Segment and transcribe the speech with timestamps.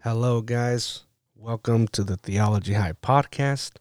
[0.00, 1.04] Hello, guys.
[1.34, 3.76] Welcome to the Theology High podcast.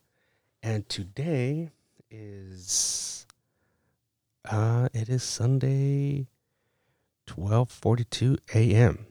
[0.64, 1.72] And today
[2.10, 3.26] is
[4.50, 6.28] uh it is Sunday
[7.28, 9.08] 12:42 a.m.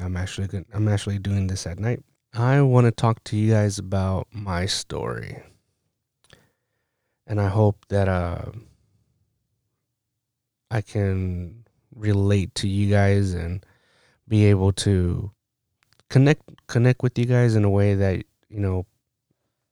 [0.00, 0.66] I'm actually good.
[0.74, 2.02] I'm actually doing this at night.
[2.38, 5.42] I want to talk to you guys about my story.
[7.26, 8.52] And I hope that uh
[10.70, 11.64] I can
[11.94, 13.64] relate to you guys and
[14.28, 15.30] be able to
[16.10, 18.16] connect connect with you guys in a way that,
[18.50, 18.84] you know,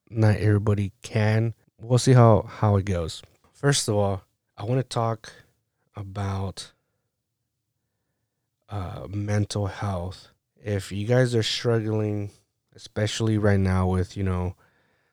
[0.08, 1.52] not everybody can.
[1.78, 3.22] We'll see how how it goes.
[3.52, 4.22] First of all,
[4.56, 5.32] I want to talk
[5.94, 6.72] about
[8.70, 10.28] uh, mental health.
[10.56, 12.30] If you guys are struggling,
[12.74, 14.54] especially right now with, you know,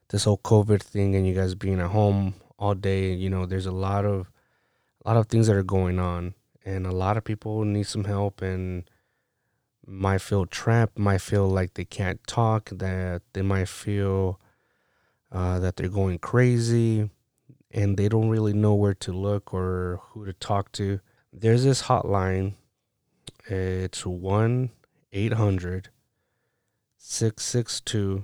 [0.09, 3.65] this whole COVID thing and you guys being at home all day, you know, there's
[3.65, 4.31] a lot of
[5.03, 8.03] a lot of things that are going on and a lot of people need some
[8.03, 8.83] help and
[9.85, 14.39] might feel trapped, might feel like they can't talk, that they might feel
[15.31, 17.09] uh, that they're going crazy
[17.71, 20.99] and they don't really know where to look or who to talk to.
[21.33, 22.53] There's this hotline
[23.47, 24.05] it's
[27.03, 28.23] 1 800 662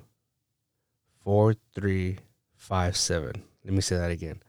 [1.23, 3.43] 4357.
[3.65, 4.43] Let me say that again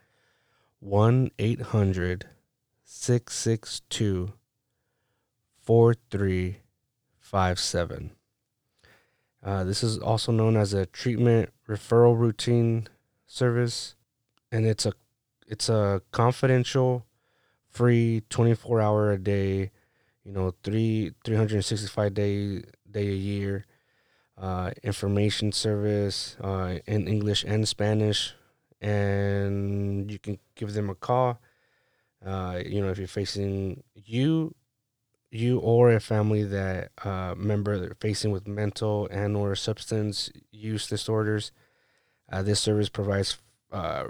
[0.80, 2.26] 1 800
[2.84, 4.34] 662
[5.62, 8.10] 4357.
[9.42, 12.86] Uh, this is also known as a treatment referral routing
[13.26, 13.94] service,
[14.52, 14.92] and it's a
[15.46, 17.06] it's a confidential,
[17.68, 19.70] free, twenty four hour a day
[20.28, 23.64] you know, three three hundred sixty five day day a year,
[24.40, 28.34] uh, information service uh, in English and Spanish,
[28.80, 31.40] and you can give them a call.
[32.24, 34.54] Uh, you know, if you're facing you,
[35.30, 41.52] you or a family that uh, member facing with mental and or substance use disorders,
[42.32, 43.38] uh, this service provides
[43.72, 44.04] uh,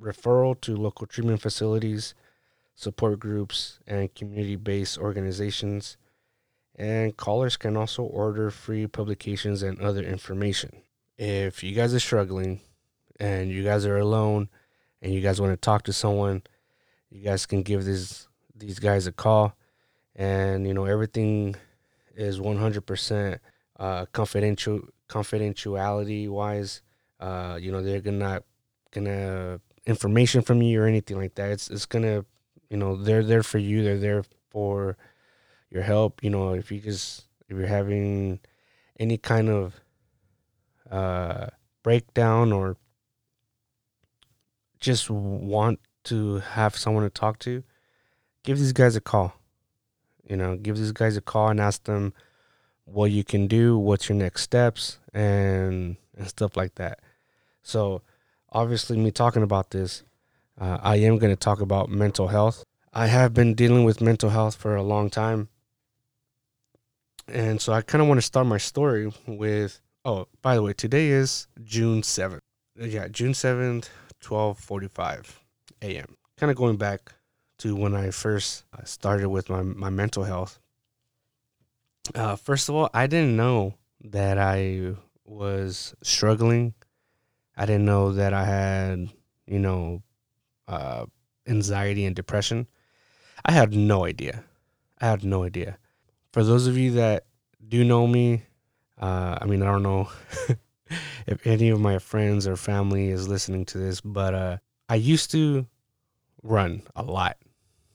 [0.00, 2.14] referral to local treatment facilities
[2.74, 5.96] support groups, and community based organizations.
[6.76, 10.82] And callers can also order free publications and other information.
[11.16, 12.60] If you guys are struggling
[13.20, 14.48] and you guys are alone
[15.00, 16.42] and you guys want to talk to someone,
[17.10, 18.26] you guys can give these
[18.56, 19.54] these guys a call.
[20.16, 21.56] And you know everything
[22.16, 23.38] is 100%
[23.78, 26.80] uh, confidential confidentiality wise
[27.20, 28.42] uh, you know they're gonna
[28.90, 31.50] gonna information from you or anything like that.
[31.50, 32.24] It's it's gonna
[32.68, 33.82] you know they're there for you.
[33.82, 34.96] They're there for
[35.74, 38.40] your help you know if you just if you're having
[38.98, 39.80] any kind of
[40.90, 41.46] uh
[41.82, 42.76] breakdown or
[44.78, 47.62] just want to have someone to talk to
[48.42, 49.34] give these guys a call
[50.28, 52.14] you know give these guys a call and ask them
[52.84, 57.00] what you can do what's your next steps and and stuff like that
[57.62, 58.00] so
[58.52, 60.04] obviously me talking about this
[60.60, 62.64] uh, I am going to talk about mental health.
[62.92, 65.48] I have been dealing with mental health for a long time.
[67.28, 70.72] And so I kind of want to start my story with oh, by the way,
[70.72, 72.40] today is June 7th.
[72.76, 73.88] Yeah, June 7th,
[74.22, 75.38] 12:45
[75.82, 76.16] a.m.
[76.36, 77.12] Kind of going back
[77.58, 80.58] to when I first uh, started with my my mental health.
[82.14, 86.74] Uh, first of all, I didn't know that I was struggling.
[87.56, 89.10] I didn't know that I had,
[89.46, 90.02] you know,
[90.68, 91.06] uh,
[91.46, 92.66] anxiety and depression.
[93.44, 94.44] I had no idea.
[95.00, 95.78] I had no idea.
[96.34, 97.26] For those of you that
[97.68, 98.42] do know me,
[99.00, 100.10] uh, I mean, I don't know
[101.28, 104.56] if any of my friends or family is listening to this, but uh,
[104.88, 105.64] I used to
[106.42, 107.36] run a lot.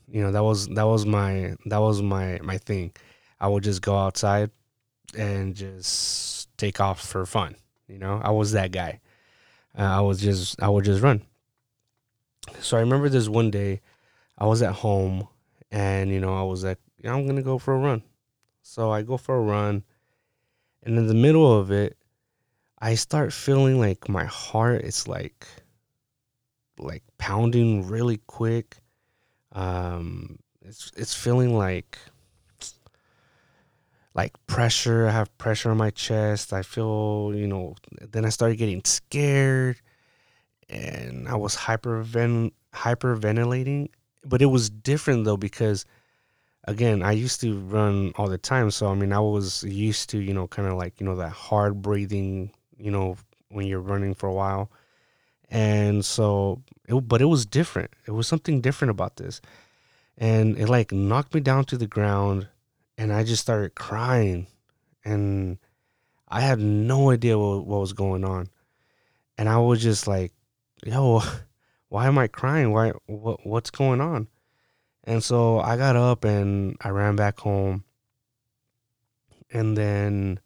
[0.08, 2.94] You know, that was that was my that was my my thing.
[3.42, 4.52] I would just go outside
[5.18, 7.58] and just take off for fun.
[7.90, 9.02] You know, I was that guy.
[9.78, 11.24] Uh, I was just I would just run.
[12.62, 13.82] So I remember this one day,
[14.38, 15.28] I was at home,
[15.72, 18.02] and you know I was like, I'm gonna go for a run.
[18.70, 19.84] So I go for a run,
[20.84, 21.98] and in the middle of it,
[22.78, 25.48] I start feeling like my heart is like,
[26.78, 28.78] like pounding really quick.
[29.54, 31.98] Um, it's it's feeling like
[34.14, 35.08] like pressure.
[35.08, 36.54] I have pressure on my chest.
[36.54, 37.74] I feel, you know,
[38.12, 39.82] then I started getting scared
[40.70, 43.90] and I was hyperven hyperventilating,
[44.24, 45.88] but it was different though because
[46.66, 50.20] again, I used to run all the time, so I mean, I was used to,
[50.20, 53.17] you know, kind of like, you know, that hard breathing, you know,
[53.50, 54.72] when you're running for a while.
[55.50, 57.91] And so, it, but it was different.
[58.06, 59.41] It was something different about this.
[60.17, 62.47] And it like knocked me down to the ground
[62.97, 64.47] and I just started crying.
[65.03, 65.58] And
[66.28, 68.50] I had no idea what, what was going on.
[69.38, 70.34] And I was just like,
[70.85, 71.22] yo,
[71.90, 72.72] why am I crying?
[72.72, 74.28] Why, what, what's going on?
[75.09, 77.84] And so I got up and I ran back home.
[79.52, 80.40] And then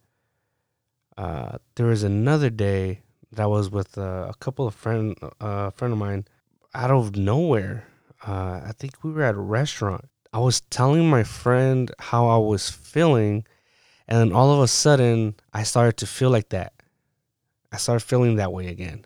[1.18, 3.02] uh, there was another day
[3.34, 6.26] that was with uh, a couple of friend, uh, friend of mine
[6.74, 7.88] out of nowhere.
[8.26, 10.08] Uh, I think we were at a restaurant.
[10.32, 13.46] I was telling my friend how I was feeling,
[14.08, 16.72] and then all of a sudden, I started to feel like that.
[17.74, 19.04] I started feeling that way again.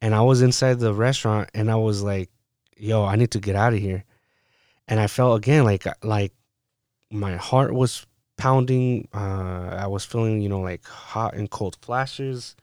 [0.00, 2.30] And I was inside the restaurant and I was like,
[2.76, 4.04] yo, I need to get out of here.
[4.92, 6.34] And I felt again like like
[7.10, 8.04] my heart was
[8.36, 9.08] pounding.
[9.14, 12.54] Uh, I was feeling, you know, like hot and cold flashes.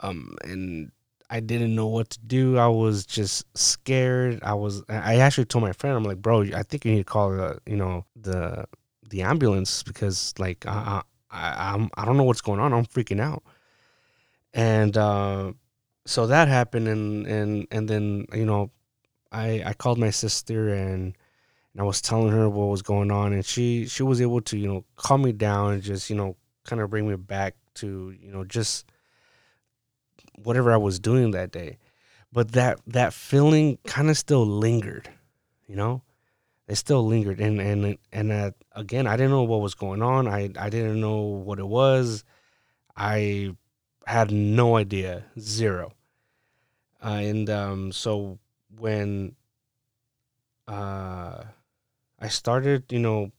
[0.00, 0.92] Um, and
[1.28, 2.56] I didn't know what to do.
[2.56, 4.42] I was just scared.
[4.42, 4.82] I was.
[4.88, 7.58] I actually told my friend, I'm like, bro, I think you need to call the,
[7.66, 8.64] you know, the
[9.10, 12.72] the ambulance because like I I I'm I don't know what's going on.
[12.72, 13.42] I'm freaking out.
[14.54, 15.52] And uh,
[16.06, 18.70] so that happened, and and and then you know,
[19.34, 21.16] I I called my sister and
[21.72, 24.56] and I was telling her what was going on, and she she was able to
[24.56, 28.14] you know calm me down and just you know kind of bring me back to
[28.18, 28.86] you know just
[30.36, 31.78] whatever I was doing that day.
[32.32, 35.10] But that that feeling kind of still lingered,
[35.66, 36.02] you know.
[36.66, 40.26] It still lingered, and and and uh, again, I didn't know what was going on.
[40.26, 42.24] I I didn't know what it was.
[42.96, 43.54] I
[44.06, 45.92] had no idea, zero.
[47.04, 48.38] Uh, and um, so
[48.78, 49.36] when
[50.68, 51.44] uh,
[52.20, 53.32] I started, you know,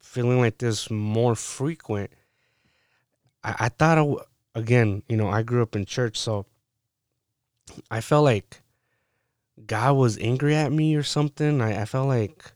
[0.00, 2.10] feeling like this more frequent,
[3.44, 6.46] I, I thought, again, you know, I grew up in church, so
[7.90, 8.62] I felt like
[9.66, 11.60] God was angry at me or something.
[11.60, 12.52] I, I felt like,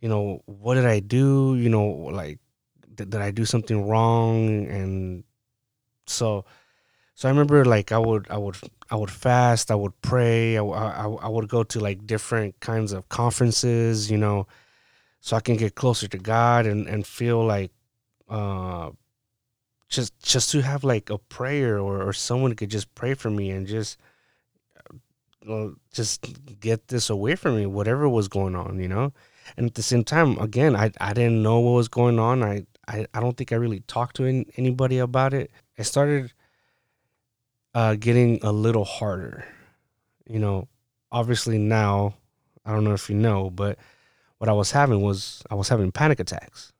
[0.00, 1.56] you know, what did I do?
[1.56, 2.38] You know, like,
[2.94, 4.66] did, did I do something wrong?
[4.66, 5.24] And
[6.06, 6.44] so,
[7.16, 8.56] so I remember like I would, I would,
[8.90, 12.92] I would fast, I would pray, I, I, I would go to like different kinds
[12.92, 14.46] of conferences, you know,
[15.22, 17.72] so I can get closer to God and, and feel like,
[18.28, 18.90] uh,
[19.88, 23.50] just just to have like a prayer or, or someone could just pray for me
[23.50, 23.98] and just
[25.48, 26.26] uh, just
[26.60, 29.12] get this away from me whatever was going on you know?
[29.56, 32.42] And at the same time again i, I didn't know what was going on.
[32.42, 35.50] I, I, I don't think i really talked to anybody about it.
[35.78, 36.32] I started
[37.76, 39.44] uh, getting a little harder
[40.26, 40.66] you know
[41.12, 42.14] obviously now
[42.64, 43.78] i don't know if you know but
[44.38, 46.72] what i was having was i was having panic attacks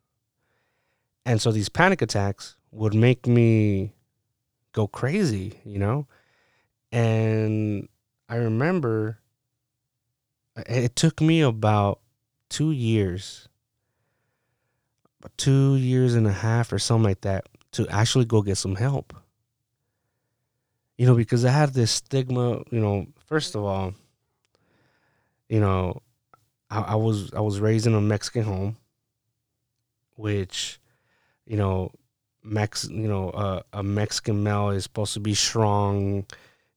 [1.26, 3.93] and so these panic attacks would make me
[4.72, 6.06] go crazy, you know?
[6.93, 7.88] And
[8.28, 9.19] I remember
[10.54, 12.00] it took me about
[12.48, 13.48] two years,
[15.37, 19.12] two years and a half or something like that to actually go get some help.
[20.96, 23.94] You know, because I had this stigma, you know, first of all,
[25.48, 26.00] you know,
[26.70, 28.76] I, I was I was raised in a Mexican home,
[30.14, 30.81] which,
[31.44, 31.93] you know,
[32.43, 36.24] Mex, you know, uh, a Mexican male is supposed to be strong,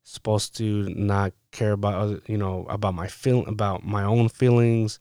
[0.03, 4.99] supposed to not care about other, you know, about my feel about my own feelings.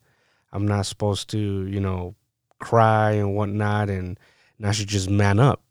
[0.53, 2.15] I'm not supposed to, you know,
[2.59, 4.19] cry and whatnot, and,
[4.59, 5.63] and I should just man up.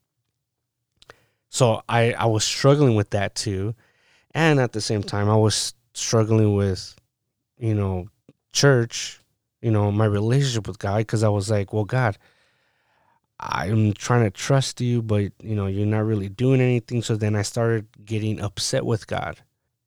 [1.50, 3.76] So I I was struggling with that too,
[4.32, 6.96] and at the same time I was struggling with,
[7.58, 8.08] you know,
[8.52, 9.20] church,
[9.62, 12.18] you know, my relationship with God, because I was like, well, God
[13.40, 17.02] I'm trying to trust you, but you know, you're not really doing anything.
[17.02, 19.40] So then I started getting upset with God.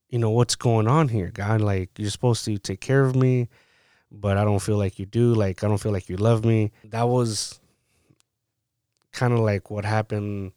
[0.09, 1.61] You know, what's going on here, God?
[1.61, 3.49] Like, you're supposed to take care of me,
[4.11, 5.35] but I don't feel like you do.
[5.35, 6.73] Like, I don't feel like you love me.
[6.85, 7.61] That was
[9.13, 10.53] kind of like what happened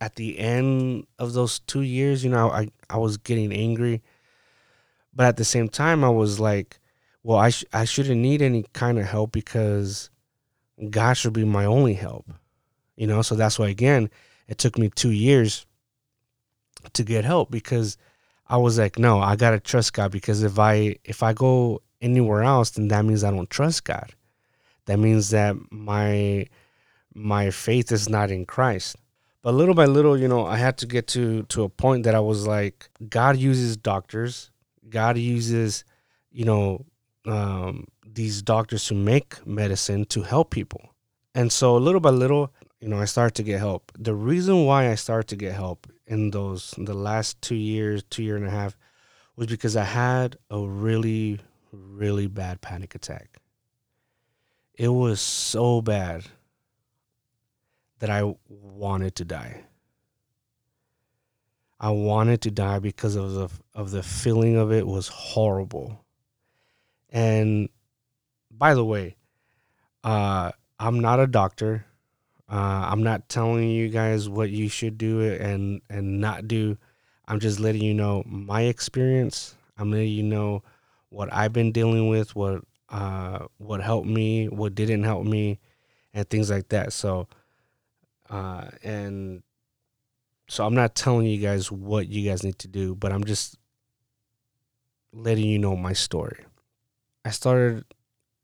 [0.00, 2.24] at the end of those two years.
[2.24, 4.02] You know, I, I was getting angry,
[5.14, 6.78] but at the same time, I was like,
[7.22, 10.10] well, I, sh- I shouldn't need any kind of help because
[10.88, 12.30] God should be my only help.
[12.96, 14.10] You know, so that's why again,
[14.48, 15.66] it took me two years
[16.92, 17.96] to get help because
[18.48, 22.42] I was like, no, I gotta trust God because if I if I go anywhere
[22.42, 24.12] else, then that means I don't trust God.
[24.86, 26.46] That means that my
[27.14, 28.96] my faith is not in Christ.
[29.42, 32.14] But little by little, you know, I had to get to to a point that
[32.14, 34.50] I was like, God uses doctors,
[34.88, 35.84] God uses,
[36.30, 36.84] you know,
[37.26, 40.90] um, these doctors to make medicine to help people.
[41.34, 43.92] And so little by little, you know, I started to get help.
[43.98, 48.02] The reason why I started to get help in those in the last two years,
[48.10, 48.76] two year and a half,
[49.36, 51.40] was because I had a really,
[51.72, 53.38] really bad panic attack.
[54.74, 56.24] It was so bad
[58.00, 59.64] that I wanted to die.
[61.78, 66.04] I wanted to die because of the of the feeling of it was horrible.
[67.08, 67.70] And
[68.50, 69.16] by the way,
[70.04, 71.86] uh, I'm not a doctor.
[72.50, 76.76] Uh, I'm not telling you guys what you should do and and not do.
[77.28, 79.54] I'm just letting you know my experience.
[79.78, 80.62] I'm letting you know
[81.10, 85.60] what I've been dealing with, what uh, what helped me, what didn't help me,
[86.12, 86.92] and things like that.
[86.92, 87.28] So,
[88.30, 89.42] uh, and
[90.48, 93.56] so I'm not telling you guys what you guys need to do, but I'm just
[95.12, 96.44] letting you know my story.
[97.24, 97.84] I started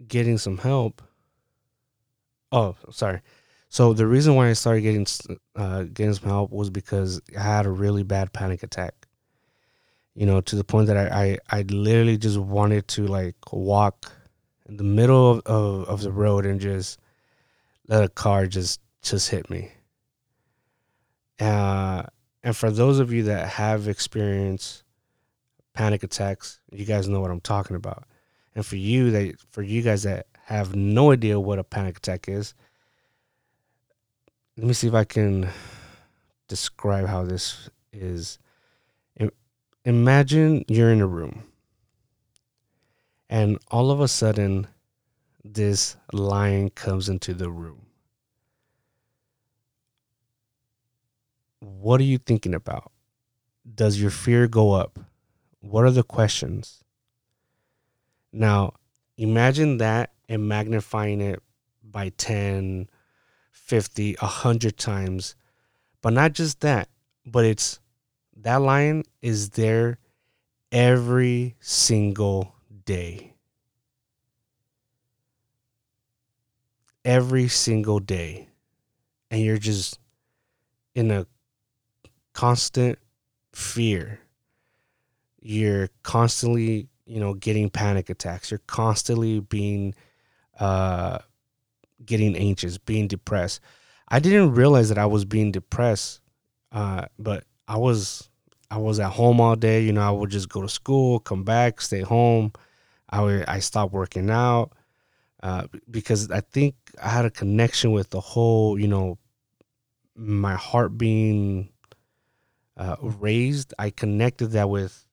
[0.06, 1.02] getting some help.
[2.52, 3.22] Oh, sorry.
[3.68, 5.06] So the reason why I started getting
[5.54, 8.94] uh, getting some help was because I had a really bad panic attack.
[10.14, 14.12] You know, to the point that I I, I literally just wanted to like walk
[14.68, 16.98] in the middle of, of, of the road and just
[17.88, 19.72] let a car just just hit me.
[21.38, 22.04] Uh,
[22.42, 24.84] and for those of you that have experienced
[25.74, 28.04] panic attacks, you guys know what I'm talking about.
[28.54, 32.28] And for you that for you guys that have no idea what a panic attack
[32.28, 32.54] is,
[34.56, 35.48] let me see if I can
[36.48, 38.38] describe how this is.
[39.84, 41.44] Imagine you're in a room
[43.28, 44.66] and all of a sudden
[45.44, 47.85] this lion comes into the room.
[51.60, 52.92] What are you thinking about?
[53.74, 54.98] Does your fear go up?
[55.60, 56.84] What are the questions?
[58.32, 58.74] Now,
[59.16, 61.42] imagine that and magnifying it
[61.82, 62.88] by 10,
[63.50, 65.34] 50, 100 times.
[66.02, 66.88] But not just that,
[67.24, 67.80] but it's
[68.36, 69.98] that lion is there
[70.70, 73.34] every single day.
[77.04, 78.48] Every single day.
[79.30, 79.98] And you're just
[80.94, 81.26] in a
[82.36, 82.98] constant
[83.54, 84.20] fear.
[85.40, 88.50] You're constantly, you know, getting panic attacks.
[88.50, 89.94] You're constantly being
[90.60, 91.18] uh
[92.04, 93.60] getting anxious, being depressed.
[94.08, 96.20] I didn't realize that I was being depressed,
[96.72, 98.28] uh, but I was
[98.70, 99.82] I was at home all day.
[99.82, 102.52] You know, I would just go to school, come back, stay home.
[103.08, 104.72] I would, I stopped working out
[105.42, 109.16] uh, because I think I had a connection with the whole, you know,
[110.14, 111.70] my heart being
[112.76, 113.74] uh, raised.
[113.78, 115.04] I connected that with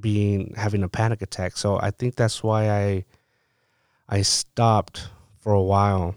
[0.00, 1.56] being having a panic attack.
[1.56, 3.04] So I think that's why I
[4.08, 5.08] I stopped
[5.38, 6.14] for a while.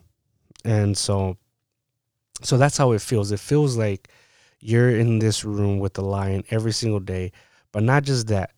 [0.64, 1.38] And so
[2.44, 3.32] so that's how it feels.
[3.32, 4.10] It feels like
[4.60, 7.32] you're in this room with the lion every single day,
[7.72, 8.52] but not just that.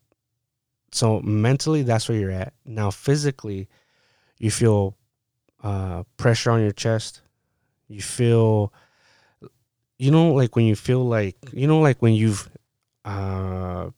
[0.91, 2.53] So mentally that's where you're at.
[2.65, 3.67] Now physically
[4.39, 4.97] you feel
[5.63, 7.21] uh, pressure on your chest.
[7.87, 8.73] You feel
[9.97, 12.49] you know like when you feel like you know like when you've
[13.05, 13.89] uh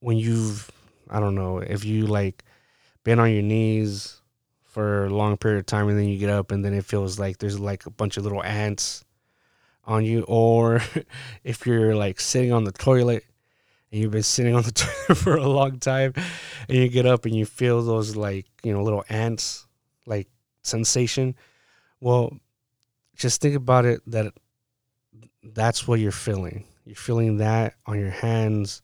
[0.00, 0.70] when you've
[1.10, 2.44] I don't know if you like
[3.04, 4.20] been on your knees
[4.64, 7.18] for a long period of time and then you get up and then it feels
[7.18, 9.04] like there's like a bunch of little ants
[9.84, 10.82] on you or
[11.44, 13.24] if you're like sitting on the toilet
[13.90, 14.72] and you've been sitting on the
[15.06, 16.12] toilet for a long time
[16.68, 19.66] and you get up and you feel those like you know little ants
[20.06, 20.28] like
[20.62, 21.34] sensation
[22.00, 22.38] well
[23.18, 24.32] just think about it that
[25.42, 26.64] that's what you're feeling.
[26.84, 28.82] You're feeling that on your hands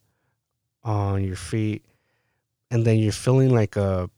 [0.83, 1.85] on your feet
[2.71, 4.11] and then you're feeling like a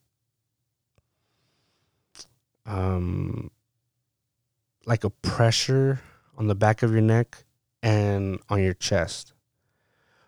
[2.64, 3.50] um,
[4.84, 6.00] like a pressure
[6.36, 7.44] on the back of your neck
[7.82, 9.32] and on your chest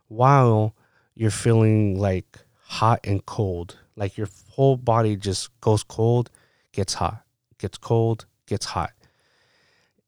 [0.07, 0.75] while
[1.15, 6.31] you're feeling like hot and cold like your whole body just goes cold
[6.73, 7.25] gets hot
[7.59, 8.93] gets cold gets hot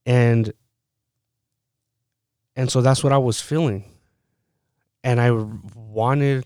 [0.06, 0.52] and
[2.56, 3.84] and so that's what i was feeling
[5.04, 5.30] and i
[5.74, 6.44] wanted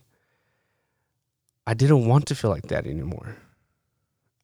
[1.66, 3.36] i didn't want to feel like that anymore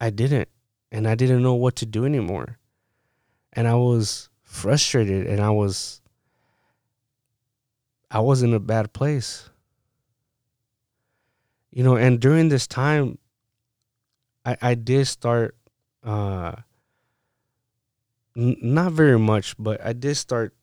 [0.01, 0.49] i didn't
[0.93, 2.59] and I didn't know what to do anymore.
[3.53, 6.01] And I was frustrated and I was
[8.11, 9.49] I was in a bad place.
[11.71, 13.19] You know, and during this time
[14.45, 15.57] I I did start
[16.03, 16.53] uh
[18.63, 20.55] not very much, but I did start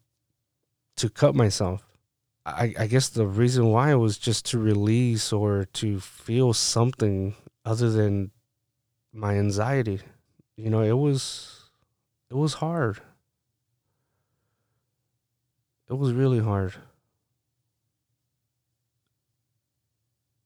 [0.97, 1.83] to cut myself.
[2.45, 7.89] I, I guess the reason why was just to release or to feel something other
[7.89, 8.31] than
[9.13, 10.01] my anxiety
[10.57, 11.69] you know, it was
[12.29, 12.99] it was hard.
[15.89, 16.75] it was really hard.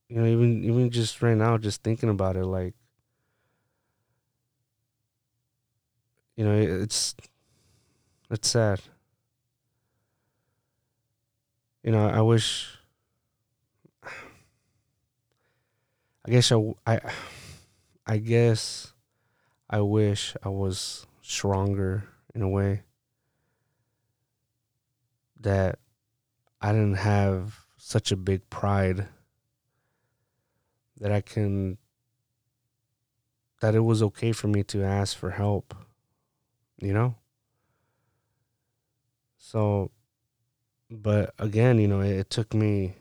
[0.09, 2.75] You know, even even just right now, just thinking about it, like
[6.35, 7.15] you know, it's
[8.29, 8.81] it's sad.
[11.83, 12.77] You know, I wish.
[16.23, 17.00] I guess I, I,
[18.05, 18.93] I guess
[19.67, 22.03] I wish I was stronger
[22.35, 22.83] in a way
[25.39, 25.79] that
[26.61, 29.07] I didn't have such a big pride
[31.00, 31.79] that I can
[33.61, 35.73] that it was okay for me to ask for help,
[36.81, 37.15] you know?
[39.38, 39.91] So
[40.89, 42.95] but again, you know, it, it took me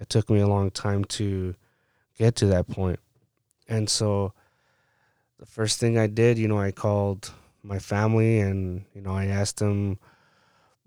[0.00, 1.54] it took me a long time to
[2.18, 3.00] get to that point.
[3.68, 4.32] And so
[5.38, 7.30] the first thing I did, you know, I called
[7.62, 9.98] my family and, you know, I asked them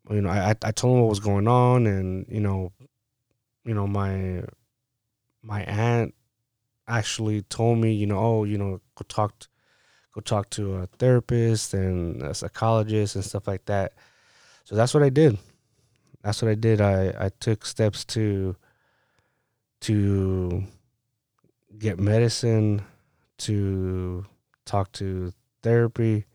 [0.09, 2.71] you know, I I told them what was going on and, you know,
[3.65, 4.43] you know, my
[5.41, 6.13] my aunt
[6.87, 9.47] actually told me, you know, oh, you know, go talk to,
[10.17, 13.93] go talk to a therapist and a psychologist and stuff like that.
[14.63, 15.37] So that's what I did.
[16.23, 16.81] That's what I did.
[16.81, 18.55] I I took steps to
[19.81, 20.63] to
[21.77, 22.81] get medicine,
[23.37, 24.25] to
[24.65, 25.31] talk to
[25.61, 26.25] therapy,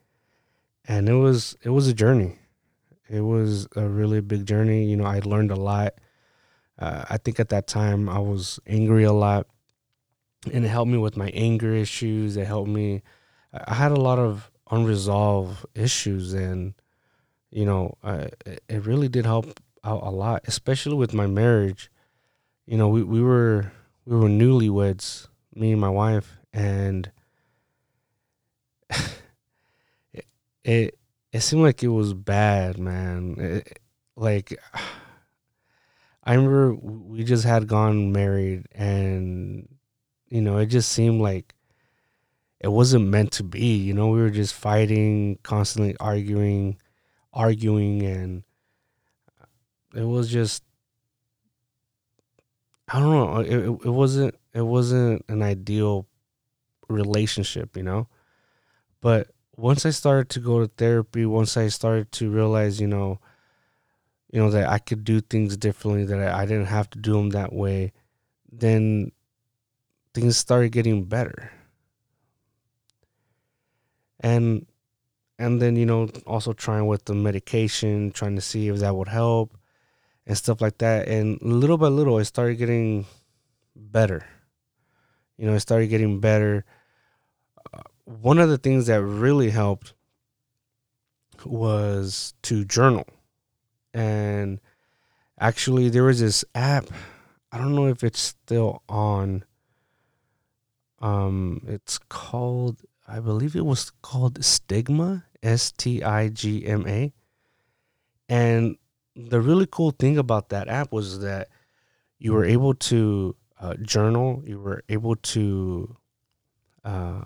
[0.86, 2.38] and it was it was a journey.
[3.10, 4.84] It was a really big journey.
[4.84, 5.94] You know, I learned a lot.
[6.78, 9.46] Uh, I think at that time I was angry a lot
[10.50, 12.36] and it helped me with my anger issues.
[12.36, 13.02] It helped me.
[13.52, 16.74] I had a lot of unresolved issues, and
[17.50, 18.30] you know, I,
[18.68, 21.90] it really did help out a lot, especially with my marriage.
[22.66, 23.72] You know, we, we were
[24.06, 27.10] we were newlyweds, me and my wife, and
[28.90, 30.26] it,
[30.64, 30.98] it
[31.32, 33.36] it seemed like it was bad, man.
[33.38, 33.78] It,
[34.16, 34.58] like
[36.24, 39.68] I remember we just had gone married and
[40.28, 41.54] you know, it just seemed like
[42.62, 43.76] it wasn't meant to be.
[43.76, 46.78] You know, we were just fighting, constantly arguing,
[47.32, 48.44] arguing, and
[49.94, 50.62] it was just
[52.88, 53.38] I don't know.
[53.38, 56.06] It, it wasn't it wasn't an ideal
[56.88, 58.08] relationship, you know.
[59.00, 63.18] But once I started to go to therapy, once I started to realize, you know,
[64.30, 67.14] you know that I could do things differently, that I, I didn't have to do
[67.14, 67.92] them that way,
[68.50, 69.10] then
[70.14, 71.50] things started getting better.
[74.22, 74.66] And
[75.38, 79.08] and then you know also trying with the medication, trying to see if that would
[79.08, 79.56] help
[80.26, 81.08] and stuff like that.
[81.08, 83.06] And little by little, it started getting
[83.74, 84.24] better.
[85.36, 86.64] You know, it started getting better.
[87.72, 89.94] Uh, one of the things that really helped
[91.44, 93.06] was to journal.
[93.92, 94.60] And
[95.38, 96.86] actually, there was this app.
[97.50, 99.44] I don't know if it's still on.
[101.00, 107.12] Um, it's called, I believe it was called Stigma, S T I G M A.
[108.28, 108.76] And
[109.14, 111.48] the really cool thing about that app was that
[112.18, 115.96] you were able to uh, journal, you were able to
[116.84, 117.22] uh,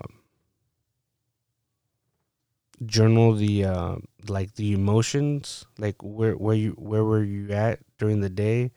[2.85, 3.97] journal the uh,
[4.29, 8.73] like the emotions, like where where you where were you at during the day,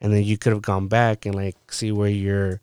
[0.00, 2.60] and then you could have gone back and like see where your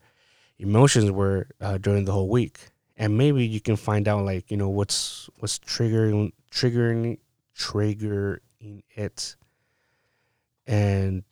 [0.60, 4.58] emotions were uh, during the whole week, and maybe you can find out like you
[4.58, 7.18] know what's what's triggering triggering
[7.58, 8.40] triggering
[8.96, 9.36] it,
[10.68, 11.24] and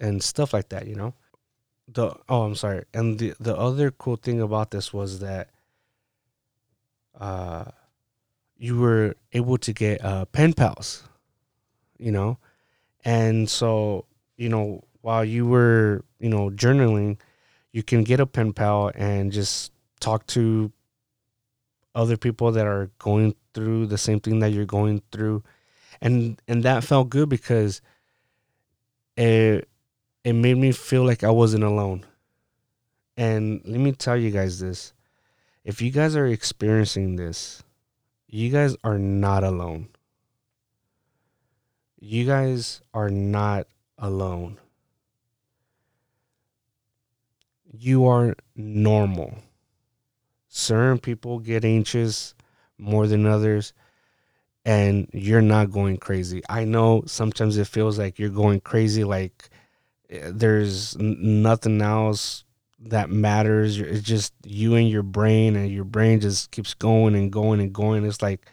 [0.00, 0.86] and stuff like that.
[0.86, 1.14] You know,
[1.86, 5.50] the oh I'm sorry, and the the other cool thing about this was that
[7.18, 7.64] uh
[8.56, 11.04] you were able to get uh pen pals,
[11.98, 12.38] you know,
[13.04, 14.04] and so
[14.36, 17.16] you know while you were you know journaling
[17.72, 20.72] you can get a pen pal and just talk to
[21.94, 25.42] other people that are going through the same thing that you're going through
[26.00, 27.80] and and that felt good because
[29.16, 29.68] it
[30.24, 32.04] it made me feel like I wasn't alone.
[33.16, 34.92] And let me tell you guys this.
[35.64, 37.62] If you guys are experiencing this,
[38.28, 39.88] you guys are not alone.
[41.98, 44.58] You guys are not alone
[47.72, 49.34] you are normal.
[50.58, 52.34] Certain people get anxious
[52.78, 53.72] more than others,
[54.64, 56.42] and you're not going crazy.
[56.48, 59.50] I know sometimes it feels like you're going crazy, like
[60.10, 62.44] eh, there's nothing else
[62.80, 63.78] that matters.
[63.78, 67.72] It's just you and your brain, and your brain just keeps going and going and
[67.72, 68.04] going.
[68.04, 68.46] It's like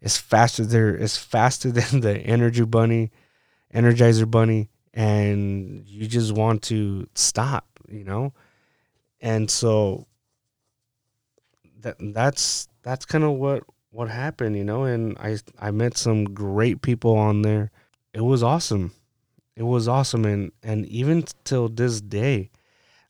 [0.00, 0.94] it's faster there.
[0.94, 3.10] It's faster than the energy bunny
[3.74, 8.32] Energizer Bunny, and you just want to stop, you know?
[9.20, 10.06] And so
[11.84, 16.24] that that's that's kind of what what happened, you know, and I I met some
[16.24, 17.70] great people on there.
[18.12, 18.92] It was awesome.
[19.56, 22.50] It was awesome and and even till this day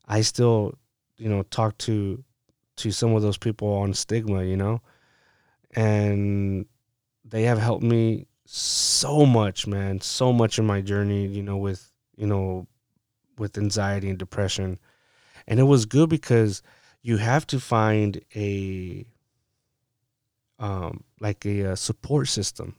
[0.07, 0.75] I still,
[1.17, 2.23] you know, talk to
[2.77, 4.81] to some of those people on stigma, you know?
[5.75, 6.65] And
[7.23, 11.91] they have helped me so much, man, so much in my journey, you know, with,
[12.17, 12.67] you know,
[13.37, 14.77] with anxiety and depression.
[15.47, 16.61] And it was good because
[17.05, 19.05] you have to find a
[20.57, 22.75] um like a, a support system.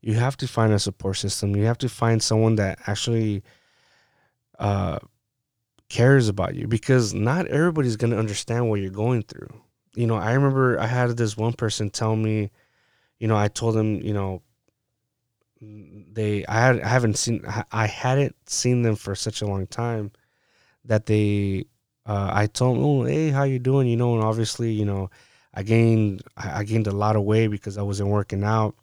[0.00, 1.54] You have to find a support system.
[1.54, 3.42] You have to find someone that actually
[4.58, 5.00] uh
[5.90, 9.52] cares about you because not everybody's going to understand what you're going through.
[9.94, 12.50] You know, I remember I had this one person tell me,
[13.18, 14.40] you know, I told them, you know,
[15.60, 20.10] they I had I haven't seen I hadn't seen them for such a long time
[20.86, 21.66] that they
[22.10, 23.86] uh, I told him, oh hey how you doing?
[23.86, 25.10] You know and obviously you know
[25.54, 28.74] I gained I gained a lot of weight because I wasn't working out.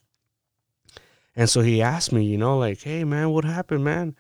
[1.36, 4.16] And so he asked me you know like hey man what happened man?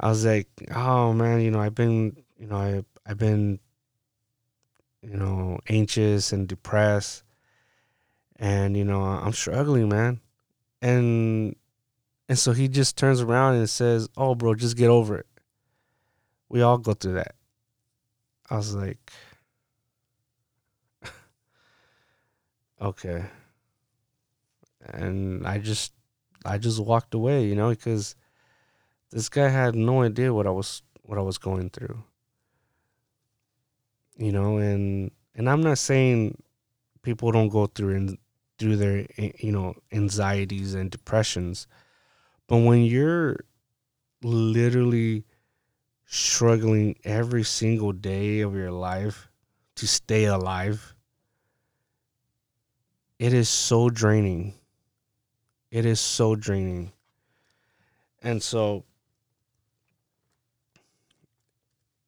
[0.00, 3.60] I was like oh man you know I've been you know I I've been
[5.02, 7.24] you know anxious and depressed.
[8.36, 10.20] And you know I'm struggling man.
[10.80, 11.54] And
[12.30, 15.26] and so he just turns around and says, "Oh, bro, just get over it.
[16.50, 17.34] We all go through that."
[18.50, 19.10] I was like,
[22.80, 23.24] "Okay."
[24.80, 25.92] And I just
[26.44, 28.14] I just walked away, you know, because
[29.10, 32.02] this guy had no idea what I was what I was going through.
[34.16, 36.42] You know, and and I'm not saying
[37.02, 38.18] people don't go through and
[38.58, 39.06] through their
[39.38, 41.66] you know anxieties and depressions
[42.48, 43.38] but when you're
[44.22, 45.24] literally
[46.10, 49.28] struggling every single day of your life
[49.76, 50.94] to stay alive,
[53.18, 54.54] it is so draining.
[55.70, 56.92] It is so draining.
[58.22, 58.84] And so,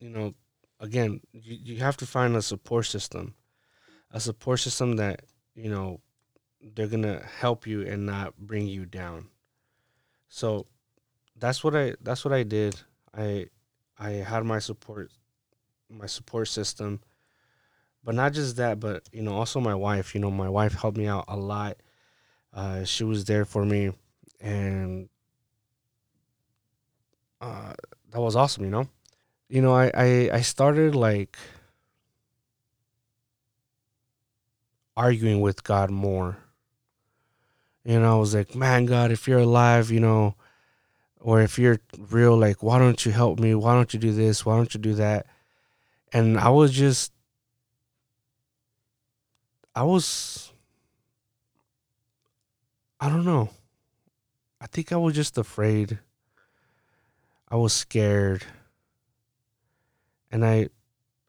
[0.01, 0.35] you know,
[0.81, 3.35] again, you, you have to find a support system,
[4.11, 5.21] a support system that,
[5.55, 6.01] you know,
[6.75, 9.29] they're going to help you and not bring you down.
[10.29, 10.67] So
[11.37, 12.81] that's what I that's what I did.
[13.15, 13.47] I
[14.01, 15.13] I had my support
[15.91, 17.01] my support system.
[18.03, 20.97] But not just that, but you know, also my wife, you know, my wife helped
[20.97, 21.77] me out a lot.
[22.53, 23.93] Uh, she was there for me
[24.41, 25.09] and
[27.41, 27.75] uh,
[28.11, 28.89] that was awesome, you know.
[29.49, 31.37] You know, I, I I started like
[34.97, 36.39] arguing with God more
[37.85, 40.35] and I was like, man, God, if you're alive, you know,
[41.21, 41.81] or if you're
[42.11, 43.55] real, like, why don't you help me?
[43.55, 44.45] Why don't you do this?
[44.45, 45.27] Why don't you do that?
[46.13, 47.13] And I was just,
[49.75, 50.53] I was,
[52.99, 53.51] I don't know.
[54.61, 55.99] I think I was just afraid.
[57.49, 58.45] I was scared.
[60.31, 60.69] And I,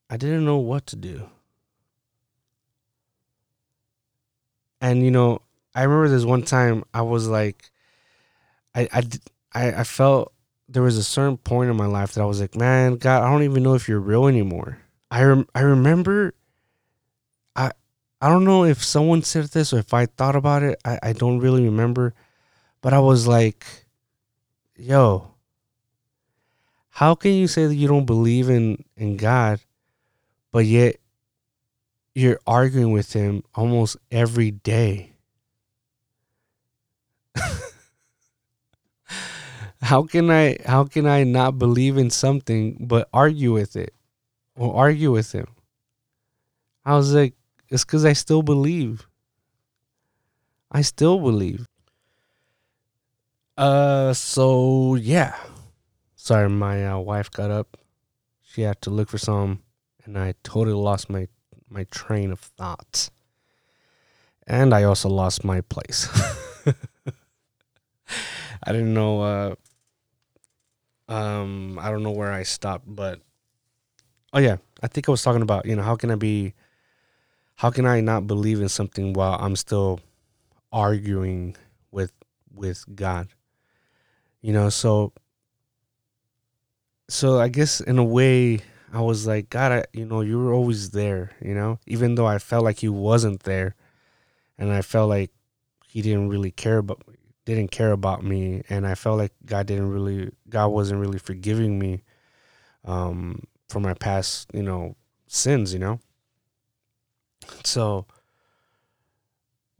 [0.09, 1.29] I didn't know what to do.
[4.79, 5.41] And, you know,
[5.75, 7.71] I remember this one time I was like,
[8.73, 9.03] I, I,
[9.53, 10.33] I, I felt
[10.69, 13.29] there was a certain point in my life that I was like, man, God, I
[13.29, 14.79] don't even know if you're real anymore.
[15.09, 16.33] I rem- I remember,
[17.55, 17.71] I
[18.21, 20.79] I don't know if someone said this or if I thought about it.
[20.85, 22.13] I, I don't really remember,
[22.81, 23.65] but I was like,
[24.77, 25.33] yo,
[26.89, 29.59] how can you say that you don't believe in in God,
[30.51, 30.97] but yet
[32.15, 35.13] you're arguing with him almost every day?
[39.81, 43.93] how can I how can I not believe in something but argue with it
[44.55, 45.47] or argue with him?
[46.85, 47.33] I was like,
[47.69, 49.07] it's because I still believe.
[50.71, 51.65] I still believe.
[53.57, 55.35] Uh, so yeah.
[56.15, 57.77] Sorry, my uh, wife got up.
[58.43, 59.63] She had to look for some,
[60.05, 61.27] and I totally lost my
[61.69, 63.09] my train of thought.
[64.45, 66.07] And I also lost my place.
[68.63, 69.21] I didn't know.
[69.21, 69.55] Uh,
[71.11, 73.19] um, I don't know where I stopped, but
[74.31, 76.53] oh yeah, I think I was talking about you know how can I be,
[77.55, 79.99] how can I not believe in something while I'm still
[80.71, 81.57] arguing
[81.91, 82.13] with
[82.53, 83.27] with God,
[84.41, 84.69] you know?
[84.69, 85.11] So,
[87.09, 88.61] so I guess in a way
[88.93, 92.25] I was like, God, I, you know, you were always there, you know, even though
[92.27, 93.75] I felt like He wasn't there,
[94.57, 95.31] and I felt like
[95.89, 97.03] He didn't really care about
[97.55, 101.79] didn't care about me and I felt like God didn't really God wasn't really forgiving
[101.79, 102.03] me
[102.85, 104.95] um for my past, you know,
[105.27, 105.99] sins, you know.
[107.63, 108.05] So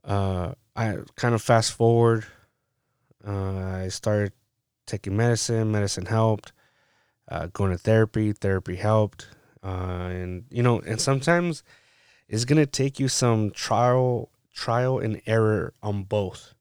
[0.04, 2.26] uh I kind of fast forward
[3.28, 4.34] uh I started
[4.86, 6.54] taking medicine, medicine helped.
[7.30, 9.28] Uh going to therapy, therapy helped.
[9.64, 11.64] Uh and you know, and sometimes
[12.28, 16.54] it's to take you some trial trial and error on both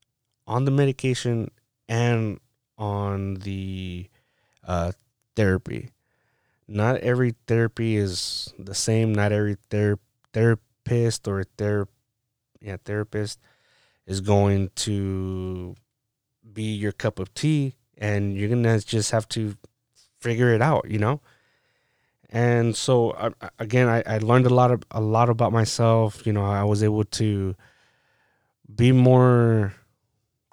[0.51, 1.49] on the medication
[1.89, 2.41] and
[2.77, 4.11] on the
[4.67, 4.91] uh,
[5.37, 5.91] therapy.
[6.67, 9.15] Not every therapy is the same.
[9.15, 10.01] Not every ther-
[10.33, 11.89] therapist or ther-
[12.61, 13.39] yeah, therapist
[14.07, 15.77] is going to
[16.53, 19.57] be your cup of tea, and you're gonna just have to
[20.19, 20.91] figure it out.
[20.91, 21.21] You know.
[22.33, 26.27] And so I, again, I, I learned a lot of a lot about myself.
[26.27, 27.55] You know, I was able to
[28.73, 29.75] be more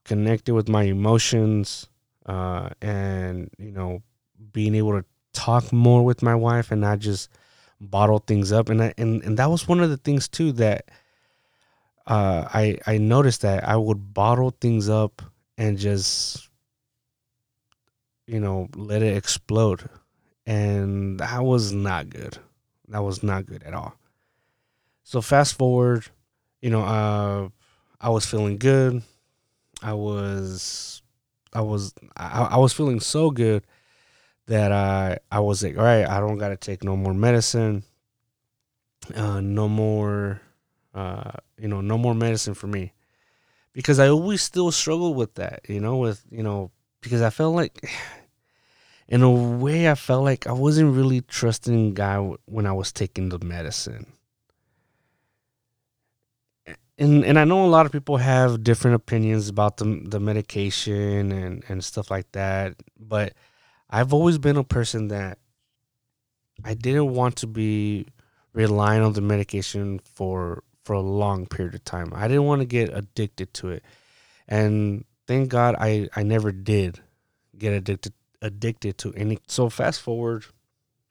[0.08, 1.88] connected with my emotions
[2.26, 4.02] uh, and you know
[4.52, 7.30] being able to talk more with my wife and not just
[7.80, 8.70] bottle things up.
[8.70, 10.90] And I, and and that was one of the things too that
[12.06, 15.22] uh, I I noticed that I would bottle things up
[15.58, 16.50] and just
[18.26, 19.90] you know let it explode.
[20.46, 22.38] And that was not good.
[22.88, 23.96] That was not good at all.
[25.04, 26.08] So fast forward
[26.62, 27.50] you know uh
[28.00, 29.04] I was feeling good
[29.82, 31.02] I was,
[31.54, 33.66] I was, I, I was feeling so good
[34.48, 37.84] that I, I was like, all right, I don't got to take no more medicine,
[39.16, 40.42] uh, no more,
[40.94, 42.94] uh, you know, no more medicine for me,
[43.74, 47.56] because I always still struggle with that, you know, with you know, because I felt
[47.56, 47.78] like,
[49.08, 53.30] in a way, I felt like I wasn't really trusting God when I was taking
[53.30, 54.17] the medicine
[56.98, 61.32] and and I know a lot of people have different opinions about the the medication
[61.32, 63.34] and and stuff like that, but
[63.90, 65.38] I've always been a person that
[66.64, 68.08] I didn't want to be
[68.54, 72.12] relying on the medication for for a long period of time.
[72.16, 73.84] I didn't want to get addicted to it.
[74.48, 77.02] And thank God I I never did
[77.58, 80.46] get addicted addicted to any so fast forward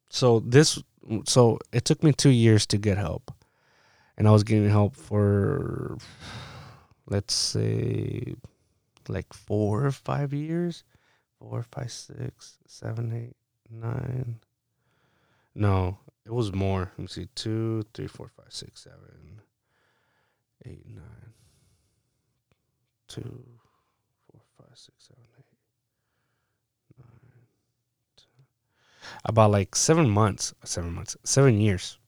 [0.09, 0.81] so this
[1.27, 3.33] so it took me 2 years to get help
[4.18, 5.98] and I was getting help for
[7.07, 8.35] let's say
[9.09, 10.85] like four or five years,
[11.38, 13.37] four, five, six, seven, eight,
[13.70, 14.40] nine.
[15.55, 16.92] No, it was more.
[16.96, 19.40] Let me see, two, three, four, five, six, seven,
[20.64, 21.33] eight, nine,
[23.09, 23.44] two,
[24.31, 25.44] four, five, six, seven, eight,
[26.98, 27.46] nine.
[28.16, 28.46] Ten.
[29.24, 31.98] About like seven months, seven months, seven years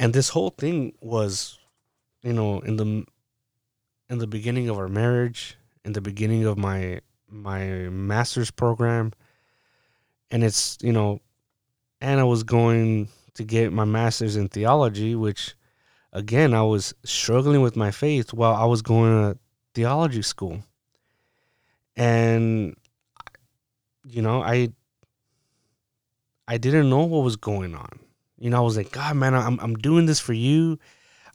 [0.00, 1.58] and this whole thing was
[2.22, 3.04] you know in the
[4.08, 9.12] in the beginning of our marriage in the beginning of my my master's program.
[10.32, 11.20] And it's you know
[12.00, 15.54] and i was going to get my master's in theology which
[16.12, 19.38] again i was struggling with my faith while i was going to
[19.74, 20.62] theology school.
[21.96, 22.74] And
[24.06, 24.70] you know i
[26.48, 27.98] i didn't know what was going on
[28.40, 30.78] you know, I was like, God, man, I'm I'm doing this for you.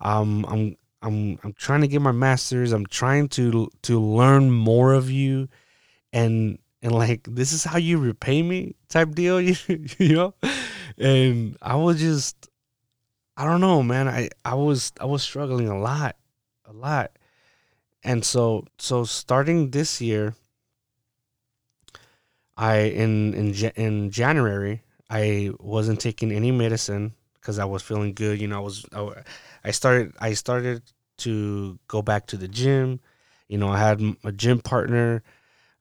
[0.01, 2.73] Um, I'm I'm I'm trying to get my masters.
[2.73, 5.47] I'm trying to to learn more of you,
[6.11, 9.39] and and like this is how you repay me type deal.
[9.99, 10.33] You know,
[10.97, 12.49] and I was just,
[13.37, 14.07] I don't know, man.
[14.07, 16.15] I I was I was struggling a lot,
[16.65, 17.11] a lot,
[18.03, 20.33] and so so starting this year,
[22.57, 28.41] I in in in January I wasn't taking any medicine because I was feeling good.
[28.41, 29.09] You know, I was I,
[29.63, 30.81] I started I started
[31.19, 32.99] to go back to the gym.
[33.47, 35.23] You know, I had a gym partner.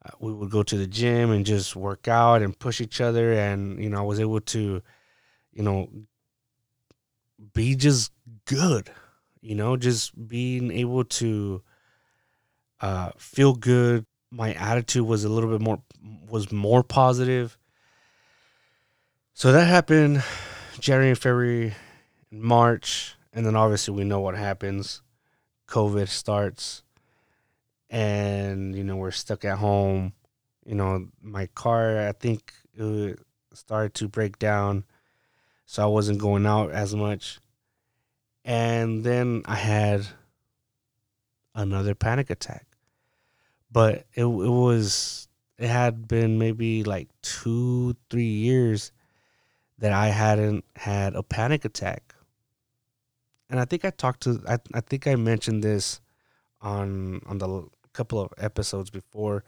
[0.04, 3.32] Uh, we would go to the gym and just work out and push each other,
[3.32, 4.82] and you know, I was able to,
[5.52, 5.88] you know,
[7.52, 8.12] be just
[8.44, 8.90] good.
[9.40, 11.62] You know, just being able to
[12.80, 14.06] uh, feel good.
[14.30, 15.82] My attitude was a little bit more
[16.28, 17.56] was more positive
[19.36, 20.22] so that happened
[20.78, 21.74] January, February,
[22.30, 25.02] March, and then obviously we know what happens.
[25.66, 26.84] COVID starts,
[27.90, 30.12] and you know we're stuck at home.
[30.64, 33.18] You know my car, I think, it
[33.52, 34.84] started to break down,
[35.66, 37.40] so I wasn't going out as much.
[38.44, 40.06] And then I had
[41.56, 42.66] another panic attack,
[43.68, 45.26] but it it was
[45.58, 48.92] it had been maybe like two three years
[49.78, 52.14] that I hadn't had a panic attack.
[53.50, 56.00] And I think I talked to I, I think I mentioned this
[56.60, 59.44] on on the couple of episodes before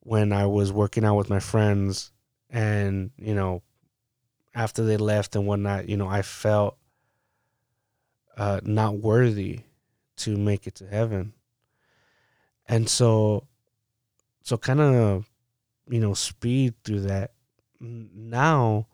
[0.00, 2.12] when I was working out with my friends
[2.50, 3.62] and, you know,
[4.54, 6.76] after they left and whatnot, you know, I felt
[8.36, 9.60] uh, not worthy
[10.16, 11.32] to make it to heaven.
[12.68, 13.46] And so,
[14.42, 15.30] so kind of,
[15.88, 17.32] you know, speed through that.
[17.80, 18.86] Now,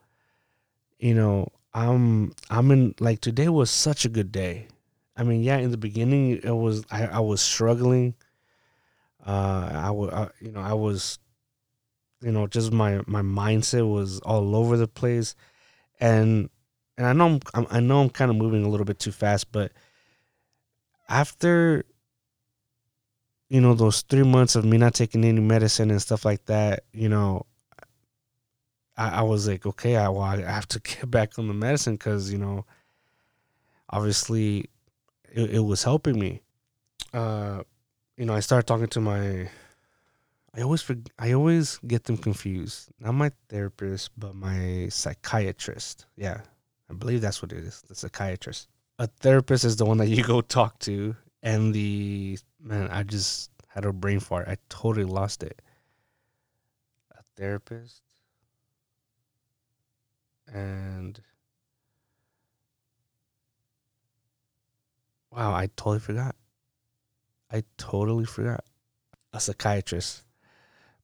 [1.01, 4.69] you know, I'm, I'm in, like, today was such a good day.
[5.17, 8.15] I mean, yeah, in the beginning, it was, I, I was struggling.
[9.27, 11.19] Uh, I was, you know, I was,
[12.23, 15.35] you know, just my, my mindset was all over the place.
[16.01, 16.49] And,
[16.97, 19.51] and I know I'm, I know I'm kind of moving a little bit too fast,
[19.53, 19.73] but
[21.09, 21.85] after
[23.49, 26.85] you know those three months of me not taking any medicine and stuff like that,
[26.93, 27.47] you know,
[29.01, 31.95] I, I was like, okay, I, well, I have to get back on the medicine
[31.95, 32.67] because you know,
[33.89, 34.69] obviously,
[35.33, 36.43] it, it was helping me.
[37.15, 37.63] Uh,
[38.17, 39.49] you know, I started talking to my.
[40.53, 40.85] I always
[41.19, 42.91] I always get them confused.
[43.01, 46.07] Not my therapist, but my psychiatrist.
[46.17, 46.41] Yeah,
[46.91, 47.83] I believe that's what it is.
[47.89, 48.69] The psychiatrist.
[48.99, 53.51] A therapist is the one that you go talk to and the man, I just
[53.69, 54.49] had a brain fart.
[54.49, 55.63] I totally lost it.
[57.13, 58.03] A therapist
[60.53, 61.21] and
[65.31, 66.35] wow, I totally forgot.
[67.51, 68.65] I totally forgot.
[69.33, 70.23] A psychiatrist.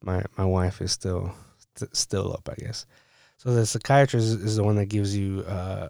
[0.02, 1.34] My my wife is still
[1.76, 2.86] st- still up, I guess.
[3.38, 5.88] So the psychiatrist is the one that gives you uh,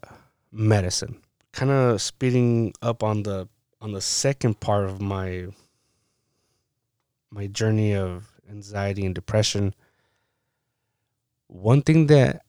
[0.53, 1.23] medicine.
[1.53, 3.49] Kind of speeding up on the
[3.81, 5.49] on the second part of my
[7.31, 9.75] my journey of anxiety and depression
[11.49, 12.45] one thing that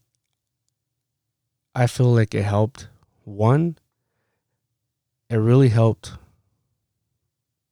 [1.77, 2.87] i feel like it helped.
[3.23, 3.77] One
[5.29, 6.13] it really helped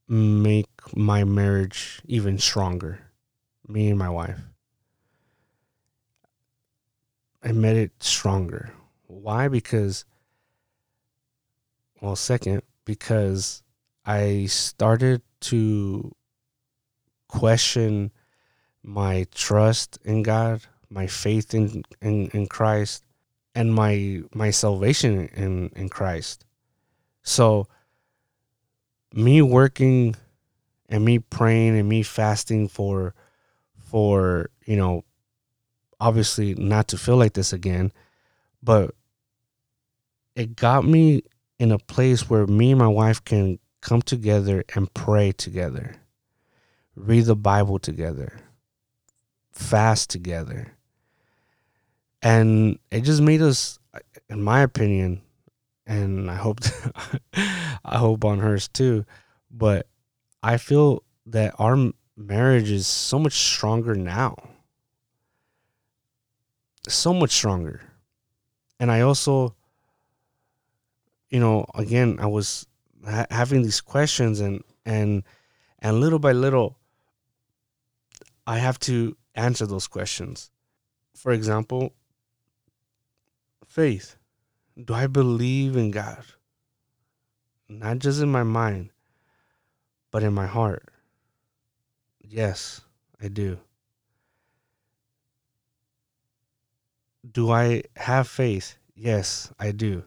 [0.07, 2.99] make my marriage even stronger
[3.67, 4.39] me and my wife.
[7.41, 8.73] I made it stronger.
[9.07, 9.47] Why?
[9.47, 10.05] Because
[11.99, 13.63] well second because
[14.05, 16.13] I started to
[17.27, 18.11] question
[18.83, 23.04] my trust in God, my faith in, in, in Christ,
[23.55, 26.45] and my my salvation in, in Christ.
[27.23, 27.67] So
[29.13, 30.15] me working
[30.89, 33.15] and me praying and me fasting for
[33.77, 35.05] for, you know,
[35.99, 37.91] obviously not to feel like this again,
[38.61, 38.93] but
[40.35, 41.23] it got me
[41.59, 45.95] in a place where me and my wife can come together and pray together,
[46.95, 48.39] read the Bible together,
[49.53, 50.74] fast together.
[52.25, 53.77] And it just made us,
[54.29, 55.21] in my opinion,
[55.85, 56.59] and I hope
[57.85, 59.05] I hope on hers too,
[59.51, 59.87] but
[60.41, 64.35] I feel that our marriage is so much stronger now.
[66.87, 67.81] So much stronger.
[68.79, 69.55] And I also
[71.29, 72.65] you know, again, I was
[73.05, 75.23] ha- having these questions and and
[75.79, 76.79] and little by little
[78.47, 80.51] I have to answer those questions.
[81.15, 81.93] For example,
[83.75, 84.15] faith.
[84.81, 86.23] Do I believe in God?
[87.67, 88.91] Not just in my mind,
[90.11, 90.87] but in my heart.
[92.21, 92.79] Yes,
[93.21, 93.59] I do.
[97.29, 98.77] Do I have faith?
[98.95, 100.05] Yes, I do.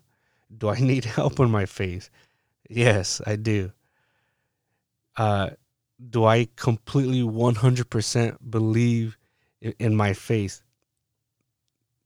[0.57, 2.09] Do I need help in my faith?
[2.71, 3.73] Yes, I do.
[5.15, 5.51] Uh,
[6.09, 9.19] do I completely 100% believe
[9.61, 10.63] in my faith?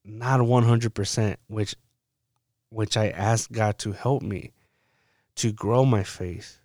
[0.04, 1.74] Not 100%, which
[2.70, 4.54] which I ask God to help me
[5.36, 6.58] to grow my faith.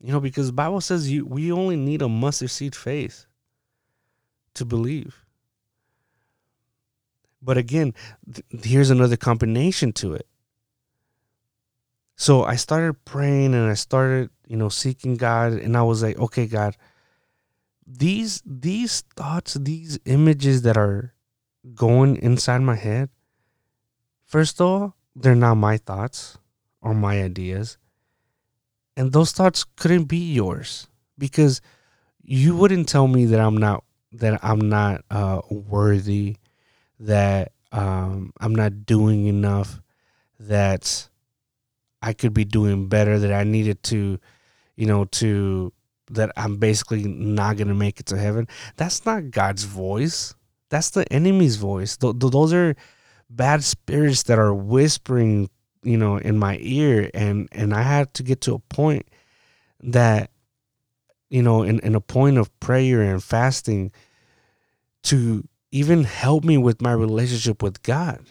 [0.00, 3.26] You know, because the Bible says you we only need a mustard seed faith
[4.54, 5.24] to believe.
[7.40, 7.94] But again,
[8.32, 10.26] th- here's another combination to it.
[12.16, 16.18] So I started praying and I started, you know, seeking God and I was like,
[16.18, 16.76] okay, God,
[17.86, 21.14] these these thoughts, these images that are
[21.74, 23.10] going inside my head,
[24.24, 26.38] first of all, they're not my thoughts
[26.80, 27.78] or my ideas.
[28.96, 31.60] And those thoughts couldn't be yours because
[32.22, 36.36] you wouldn't tell me that I'm not that I'm not uh, worthy,
[37.00, 39.80] that um, I'm not doing enough,
[40.40, 41.08] that
[42.00, 44.18] I could be doing better, that I needed to,
[44.76, 45.72] you know, to
[46.10, 48.48] that I'm basically not to make it to heaven.
[48.76, 50.34] That's not God's voice.
[50.70, 51.96] That's the enemy's voice.
[51.96, 52.74] Th- th- those are
[53.30, 55.50] bad spirits that are whispering,
[55.82, 59.06] you know, in my ear and and I had to get to a point
[59.80, 60.30] that
[61.30, 63.92] you know, in, in a point of prayer and fasting
[65.04, 68.24] to even help me with my relationship with God.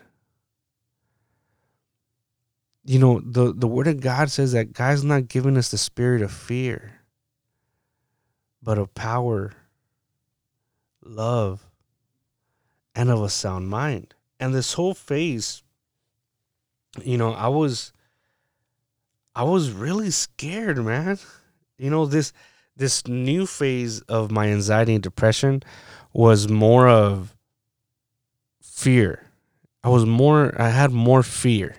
[2.86, 6.22] You know, the, the word of God says that God's not giving us the spirit
[6.22, 7.02] of fear,
[8.64, 9.52] but of power,
[11.04, 11.67] love,
[12.98, 14.16] and of a sound mind.
[14.40, 15.62] And this whole phase,
[17.04, 17.94] you know, I was
[19.36, 21.20] I was really scared, man.
[21.78, 22.34] You know, this
[22.76, 25.62] this new phase of my anxiety and depression
[26.12, 27.36] was more of
[28.64, 29.28] fear.
[29.84, 31.76] I was more I had more fear.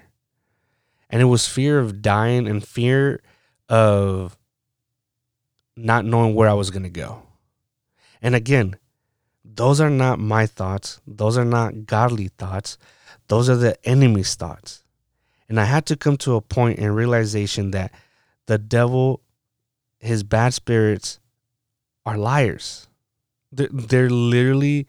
[1.10, 3.22] And it was fear of dying and fear
[3.68, 4.38] of
[5.76, 7.22] not knowing where I was going to go.
[8.22, 8.76] And again,
[9.58, 11.00] those are not my thoughts.
[11.04, 12.78] Those are not godly thoughts.
[13.26, 14.84] Those are the enemy's thoughts.
[15.48, 17.92] And I had to come to a point in realization that
[18.46, 19.20] the devil,
[19.98, 21.18] his bad spirits,
[22.06, 22.86] are liars.
[23.50, 24.86] They're, literally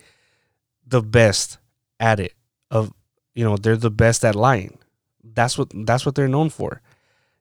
[0.86, 1.58] the best
[2.00, 2.36] at it.
[2.70, 2.94] Of
[3.34, 4.78] you know, they're the best at lying.
[5.24, 6.82] That's what that's what they're known for.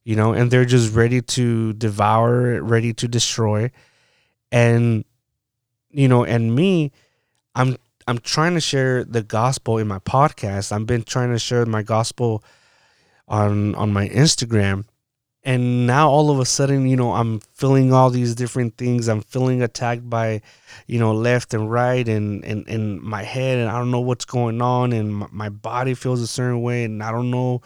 [0.03, 3.71] You know, and they're just ready to devour, ready to destroy.
[4.51, 5.05] And
[5.91, 6.93] you know, and me,
[7.59, 10.71] I'm I'm trying to share the gospel in my podcast.
[10.71, 12.45] I've been trying to share my gospel
[13.27, 14.85] on on my Instagram.
[15.43, 19.09] And now all of a sudden you know i'm feeling all these different things.
[19.09, 20.41] I'm feeling attacked by
[20.87, 24.25] you know left and right and and in my head and i don't know what's
[24.25, 27.63] going on and my, body feels a certain way and i don't know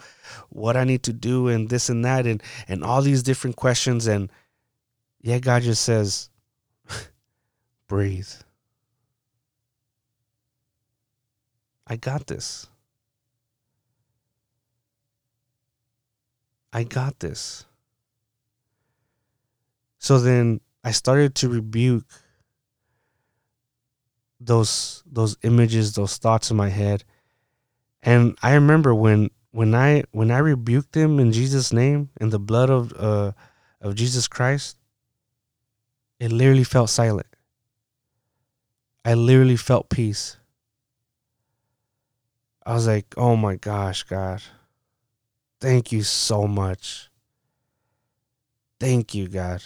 [0.49, 4.07] what i need to do and this and that and and all these different questions
[4.07, 4.29] and
[5.21, 6.29] yeah god just says
[7.87, 8.29] breathe
[11.93, 12.67] i got this
[16.73, 17.65] I got this.
[19.99, 22.05] So then I started to rebuke
[24.39, 27.03] those those images, those thoughts in my head.
[28.01, 32.39] And I remember when when I when I rebuked them in Jesus' name in the
[32.39, 33.33] blood of uh
[33.79, 34.75] of Jesus Christ,
[36.19, 37.27] it literally felt silent.
[39.05, 40.37] I literally felt peace.
[42.65, 44.41] I was like, "Oh my gosh, God."
[45.63, 47.09] Thank you so much.
[48.81, 49.63] Thank you, God.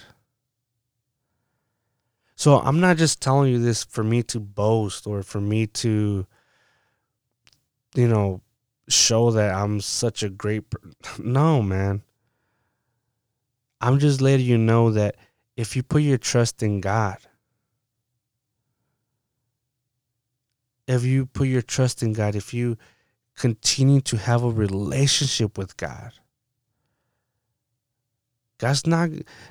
[2.35, 6.27] So I'm not just telling you this for me to boast or for me to,
[7.95, 8.41] you know,
[8.87, 10.69] show that I'm such a great.
[10.69, 10.91] Per-
[11.23, 12.03] no, man.
[13.81, 15.15] I'm just letting you know that
[15.55, 17.17] if you put your trust in God,
[20.88, 22.77] if you put your trust in God, if you
[23.38, 26.11] continue to have a relationship with God.
[28.57, 29.09] God's not,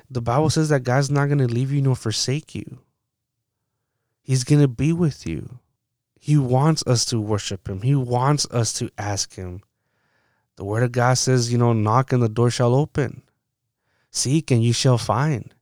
[0.09, 2.79] the Bible says that God's not going to leave you nor forsake you.
[4.21, 5.59] He's going to be with you.
[6.19, 9.61] He wants us to worship Him, He wants us to ask Him.
[10.57, 13.21] The Word of God says, you know, knock and the door shall open.
[14.11, 15.53] Seek and you shall find.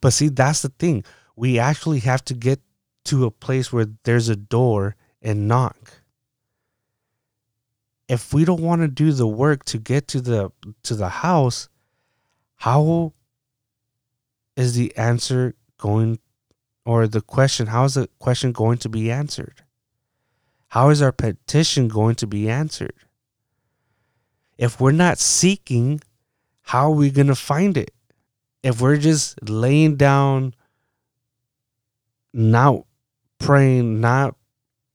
[0.00, 1.04] But see, that's the thing.
[1.36, 2.60] We actually have to get
[3.04, 6.02] to a place where there's a door and knock.
[8.06, 10.52] If we don't want to do the work to get to the
[10.82, 11.68] to the house
[12.56, 13.12] how
[14.56, 16.18] is the answer going
[16.84, 19.62] or the question how is the question going to be answered?
[20.68, 22.94] How is our petition going to be answered?
[24.58, 26.00] If we're not seeking
[26.62, 27.92] how are we going to find it?
[28.62, 30.54] If we're just laying down
[32.32, 32.84] not
[33.38, 34.36] praying not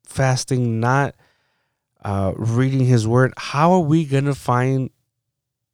[0.09, 1.15] fasting not
[2.03, 4.89] uh, reading His Word, how are we going to find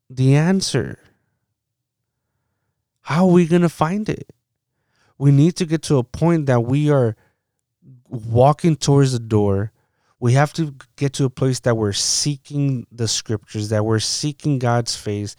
[0.09, 0.99] the answer?
[3.01, 4.33] How are we going to find it?
[5.17, 7.15] We need to get to a point that we are
[8.09, 9.71] walking towards the door.
[10.19, 14.59] We have to get to a place that we're seeking the scriptures, that we're seeking
[14.59, 15.35] God's face,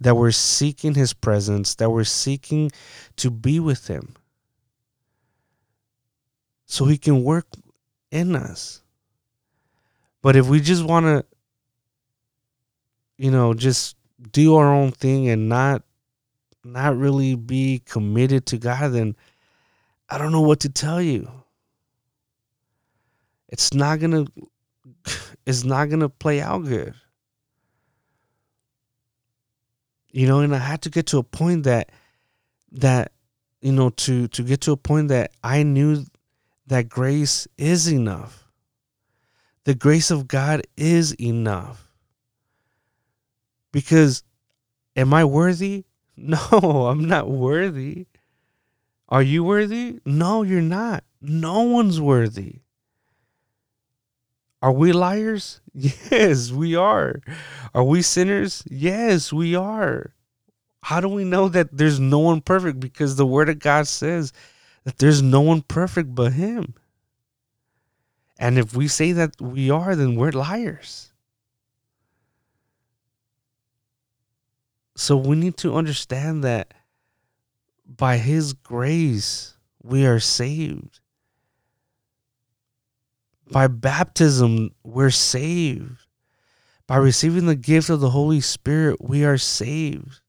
[0.00, 2.70] that we're seeking His presence, that we're seeking
[3.16, 4.14] to be with Him
[6.64, 7.46] so He can work
[8.10, 8.82] in us.
[10.22, 11.24] But if we just want to,
[13.16, 13.96] you know, just
[14.32, 15.82] do our own thing and not
[16.62, 19.16] not really be committed to God, then
[20.10, 21.30] I don't know what to tell you.
[23.48, 24.26] It's not gonna
[25.46, 26.94] it's not gonna play out good.
[30.12, 31.90] You know, and I had to get to a point that
[32.72, 33.12] that
[33.60, 36.04] you know to to get to a point that I knew
[36.70, 38.40] that grace is enough
[39.64, 41.86] the grace of God is enough.
[43.72, 44.22] Because
[44.96, 45.84] am I worthy?
[46.22, 46.36] No,
[46.88, 48.06] I'm not worthy.
[49.08, 50.00] Are you worthy?
[50.04, 51.02] No, you're not.
[51.22, 52.56] No one's worthy.
[54.60, 55.62] Are we liars?
[55.72, 57.22] Yes, we are.
[57.74, 58.62] Are we sinners?
[58.68, 60.12] Yes, we are.
[60.82, 62.80] How do we know that there's no one perfect?
[62.80, 64.34] Because the Word of God says
[64.84, 66.74] that there's no one perfect but Him.
[68.38, 71.12] And if we say that we are, then we're liars.
[74.96, 76.74] So we need to understand that
[77.86, 81.00] by His grace, we are saved.
[83.50, 86.06] By baptism, we're saved.
[86.86, 90.20] By receiving the gift of the Holy Spirit, we are saved.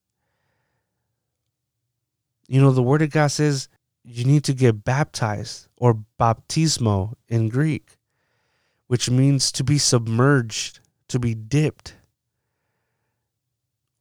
[2.47, 3.69] You know, the Word of God says
[4.03, 7.97] you need to get baptized or baptismo in Greek,
[8.87, 11.95] which means to be submerged, to be dipped.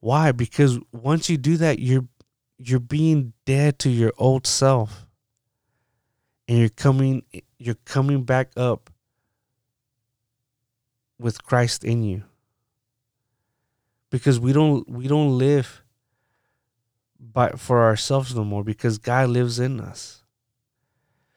[0.00, 0.32] Why?
[0.32, 2.06] Because once you do that, you're
[2.56, 5.06] you're being dead to your old self.
[6.48, 7.22] And you're coming
[7.58, 8.90] you're coming back up
[11.18, 12.24] with Christ in you.
[14.10, 15.82] Because we don't we don't live
[17.20, 20.22] by for ourselves no more because God lives in us.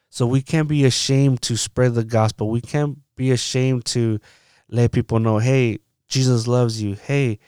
[0.10, 2.50] So we can't be ashamed to spread the gospel.
[2.50, 4.20] We can't be ashamed to
[4.70, 6.96] let people know, "Hey, Jesus loves you.
[6.96, 7.40] Hey,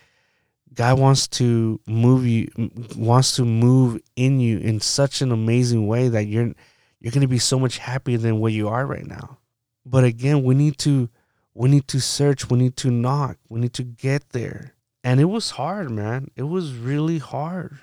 [0.74, 2.50] God wants to move you
[2.96, 6.54] wants to move in you in such an amazing way that you're
[7.00, 9.38] you're going to be so much happier than where you are right now."
[9.86, 11.10] But again, we need to
[11.54, 14.74] we need to search, we need to knock, we need to get there.
[15.04, 16.30] And it was hard, man.
[16.36, 17.80] It was really hard.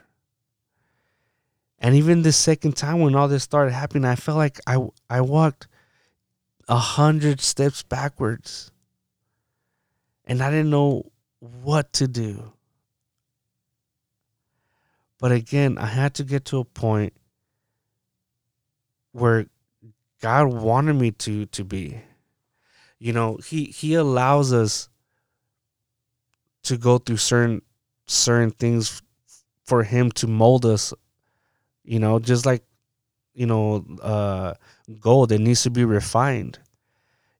[1.82, 4.78] And even the second time when all this started happening, I felt like I
[5.10, 5.66] I walked
[6.68, 8.70] a hundred steps backwards.
[10.24, 11.10] And I didn't know
[11.40, 12.52] what to do.
[15.18, 17.12] But again, I had to get to a point
[19.10, 19.46] where
[20.20, 22.00] God wanted me to to be
[23.02, 24.88] you know he he allows us
[26.62, 27.60] to go through certain
[28.06, 29.02] certain things
[29.64, 30.94] for him to mold us
[31.84, 32.64] you know just like
[33.34, 34.54] you know uh
[35.00, 36.58] gold it needs to be refined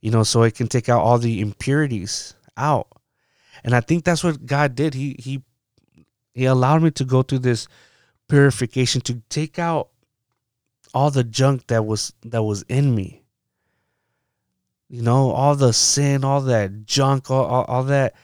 [0.01, 2.89] you know so it can take out all the impurities out.
[3.65, 4.95] And i think that's what god did.
[4.95, 5.43] He he
[6.35, 7.69] he allowed me to go through this
[8.29, 9.89] purification to take out
[10.95, 13.23] all the junk that was that was in me.
[14.89, 18.15] You know all the sin all that junk all, all, all that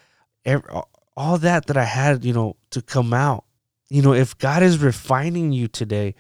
[1.16, 3.44] all that that i had you know to come out
[3.88, 6.14] you know if god is refining you today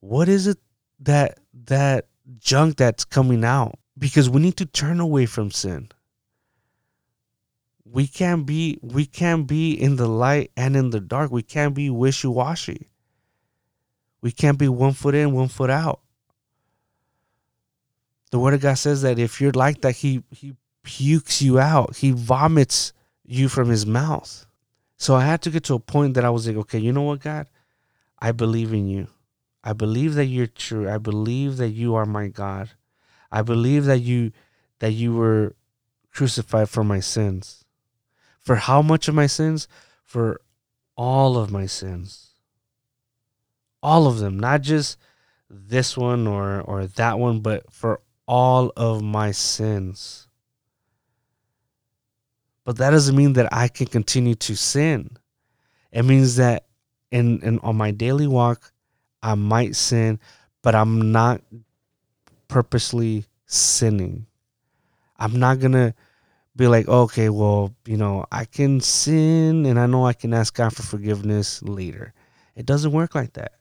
[0.00, 0.58] what is it
[0.98, 2.06] that that
[2.38, 3.78] junk that's coming out?
[3.98, 5.88] Because we need to turn away from sin.
[7.84, 11.30] We can't be we can't be in the light and in the dark.
[11.30, 12.88] We can't be wishy-washy.
[14.22, 16.00] We can't be one foot in one foot out.
[18.30, 21.96] The word of God says that if you're like that, he he pukes you out.
[21.96, 22.92] He vomits
[23.24, 24.46] you from his mouth.
[25.02, 27.02] So I had to get to a point that I was like, okay, you know
[27.02, 27.48] what, God?
[28.20, 29.08] I believe in you.
[29.64, 30.88] I believe that you're true.
[30.88, 32.70] I believe that you are my God.
[33.32, 34.30] I believe that you
[34.78, 35.56] that you were
[36.12, 37.64] crucified for my sins.
[38.38, 39.66] For how much of my sins?
[40.04, 40.40] For
[40.96, 42.34] all of my sins.
[43.82, 44.98] All of them, not just
[45.50, 50.21] this one or or that one, but for all of my sins.
[52.64, 55.16] But that doesn't mean that I can continue to sin.
[55.90, 56.66] It means that
[57.10, 58.72] in, in on my daily walk,
[59.22, 60.18] I might sin,
[60.62, 61.42] but I'm not
[62.48, 64.26] purposely sinning.
[65.18, 65.94] I'm not gonna
[66.56, 70.54] be like, okay, well, you know, I can sin and I know I can ask
[70.54, 72.12] God for forgiveness later.
[72.54, 73.52] It doesn't work like that.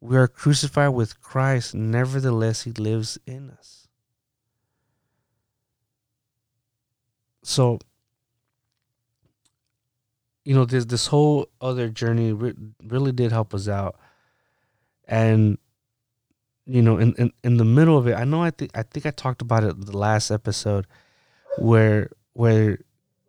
[0.00, 3.88] We are crucified with Christ, nevertheless, He lives in us.
[7.42, 7.78] So,
[10.44, 13.96] you know, this this whole other journey re- really did help us out,
[15.06, 15.58] and
[16.66, 19.06] you know, in, in in the middle of it, I know I think I think
[19.06, 20.86] I talked about it the last episode,
[21.58, 22.78] where where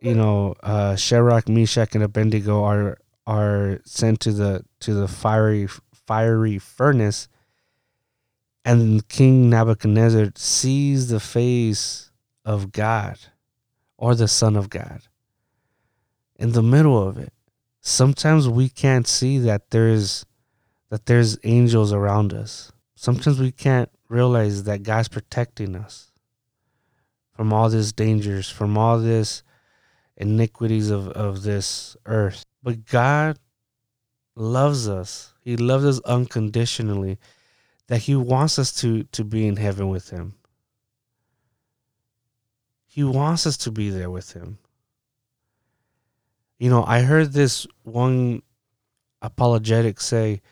[0.02, 5.68] you know, uh, Shadrach, Meshach, and Abednego are are sent to the to the fiery
[5.94, 7.28] fiery furnace.
[8.64, 12.10] And King Nebuchadnezzar sees the face
[12.44, 13.18] of God
[14.02, 15.02] or the Son of God
[16.34, 17.32] in the middle of it.
[17.80, 20.26] Sometimes we can't see that there's
[20.90, 22.72] that there's angels around us.
[22.96, 26.10] Sometimes we can't realize that God's protecting us
[27.30, 29.44] from all these dangers, from all this
[30.16, 32.44] iniquities of, of this earth.
[32.60, 33.38] But God
[34.34, 35.32] loves us.
[35.42, 37.18] He loves us unconditionally.
[37.86, 40.34] That He wants us to to be in heaven with Him.
[42.92, 44.58] He wants us to be there with Him.
[46.58, 48.42] You know, I heard this one
[49.22, 50.42] apologetic say,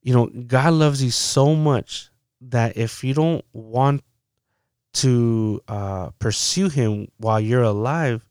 [0.00, 2.08] you know, God loves you so much
[2.40, 4.02] that if you don't want
[4.94, 8.24] to uh, pursue Him while you're alive,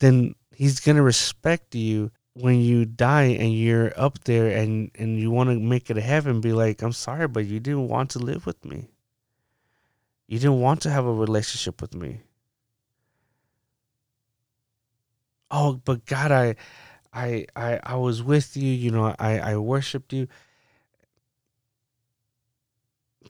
[0.00, 5.30] then He's gonna respect you when you die and you're up there and and you
[5.30, 6.42] want to make it to heaven.
[6.42, 8.90] Be like, I'm sorry, but you didn't want to live with me.
[10.30, 12.22] You didn't want to have a relationship with me.
[15.50, 16.54] Oh, but God, I,
[17.12, 18.70] I, I, I was with you.
[18.70, 20.28] You know, I, I worshipped you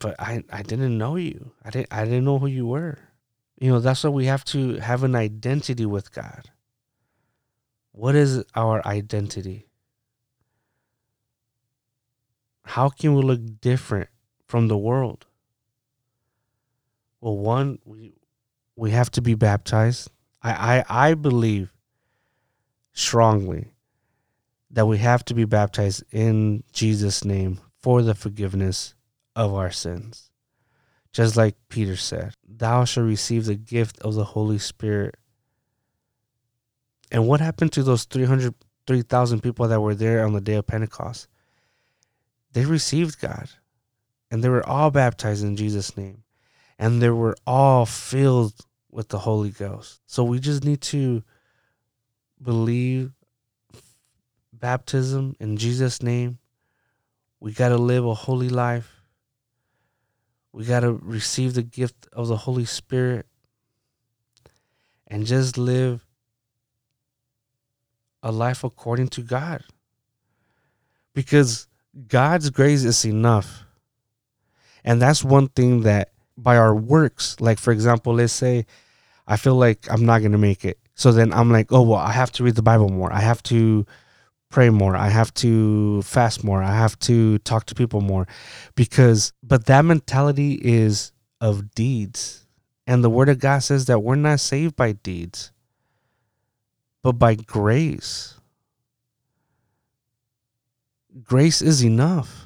[0.01, 1.53] but I, I didn't know you.
[1.64, 2.98] I didn't I didn't know who you were.
[3.61, 6.51] You know, that's why we have to have an identity with God.
[7.92, 9.68] What is our identity?
[12.64, 14.09] How can we look different
[14.46, 15.26] from the world?
[17.21, 18.14] Well, one, we
[18.77, 20.11] we have to be baptized.
[20.43, 21.73] I, I, I believe
[22.93, 23.75] strongly
[24.71, 28.95] that we have to be baptized in Jesus' name for the forgiveness
[29.37, 30.31] of our sins.
[31.12, 35.16] Just like Peter said, Thou shalt receive the gift of the Holy Spirit.
[37.11, 38.55] And what happened to those 300,
[38.87, 41.27] 3,000 people that were there on the day of Pentecost?
[42.53, 43.51] They received God
[44.31, 46.23] and they were all baptized in Jesus' name
[46.81, 48.55] and they were all filled
[48.91, 50.01] with the Holy Ghost.
[50.07, 51.22] So we just need to
[52.43, 53.12] believe
[54.51, 56.39] baptism in Jesus' name.
[57.39, 59.03] We got to live a holy life.
[60.53, 63.26] We got to receive the gift of the Holy Spirit
[65.07, 66.07] and just live
[68.22, 69.62] a life according to God.
[71.12, 71.68] Because
[72.09, 73.64] God's grace is enough.
[74.83, 76.12] And that's one thing that
[76.43, 78.66] by our works, like for example, let's say
[79.26, 80.78] I feel like I'm not to make it.
[80.95, 83.12] So then I'm like, oh, well, I have to read the Bible more.
[83.12, 83.86] I have to
[84.51, 84.97] pray more.
[84.97, 86.62] I have to fast more.
[86.62, 88.26] I have to talk to people more
[88.74, 92.47] because, but that mentality is of deeds.
[92.86, 95.53] And the word of God says that we're not saved by deeds,
[97.03, 98.34] but by grace.
[101.22, 102.39] Grace is enough.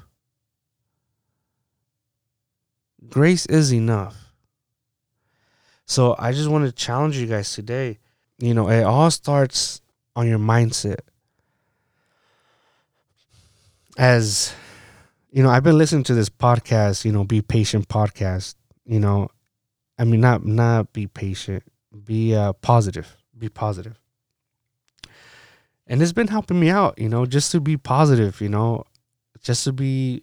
[3.09, 4.17] Grace is enough.
[5.87, 7.99] So I just want to challenge you guys today.
[8.39, 9.81] You know, it all starts
[10.17, 11.01] on your mindset
[13.97, 14.55] as
[15.31, 19.29] you know, I've been listening to this podcast, you know, be patient podcast, you know,
[19.99, 21.65] I mean, not, not be patient,
[22.05, 23.99] be uh, positive, be positive.
[25.89, 28.85] And it's been helping me out, you know, just to be positive, you know,
[29.43, 30.23] just to be,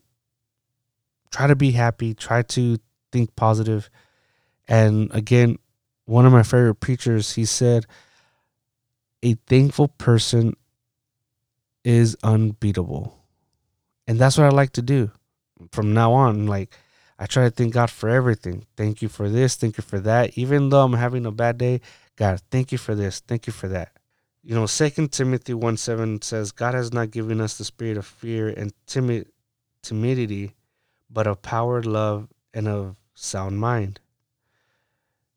[1.31, 2.77] try to be happy, try to
[3.11, 3.89] think positive.
[4.67, 5.57] And again,
[6.05, 7.85] one of my favorite preachers, he said,
[9.23, 10.55] a thankful person
[11.83, 13.21] is unbeatable
[14.11, 15.09] and that's what I like to do
[15.71, 16.45] from now on.
[16.45, 16.75] Like,
[17.17, 18.65] I try to thank God for everything.
[18.75, 19.55] Thank you for this.
[19.55, 20.37] Thank you for that.
[20.37, 21.79] Even though I'm having a bad day,
[22.17, 23.21] God, thank you for this.
[23.21, 23.93] Thank you for that.
[24.43, 28.05] You know, Second Timothy 1 7 says, God has not given us the spirit of
[28.05, 29.29] fear and timid
[29.81, 30.55] timidity,
[31.11, 33.99] but of power, love, and of sound mind.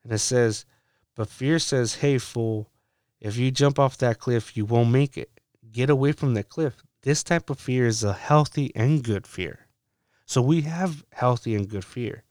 [0.03, 0.65] And it says,
[1.15, 2.71] but fear says, hey, fool,
[3.21, 5.31] if you jump off that cliff, you won't make it.
[5.73, 6.83] Get away from that cliff.
[7.03, 9.67] This type of fear is a healthy and good fear.
[10.27, 12.25] So we have healthy and good fear.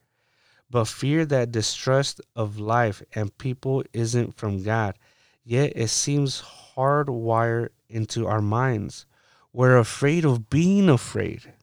[0.70, 4.96] But fear that distrust of life and people isn't from God,
[5.44, 6.44] yet it seems
[6.76, 9.06] hardwired into our minds.
[9.52, 11.54] We're afraid of being afraid.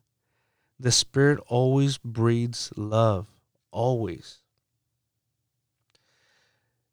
[0.81, 3.27] The Spirit always breeds love,
[3.71, 4.39] always.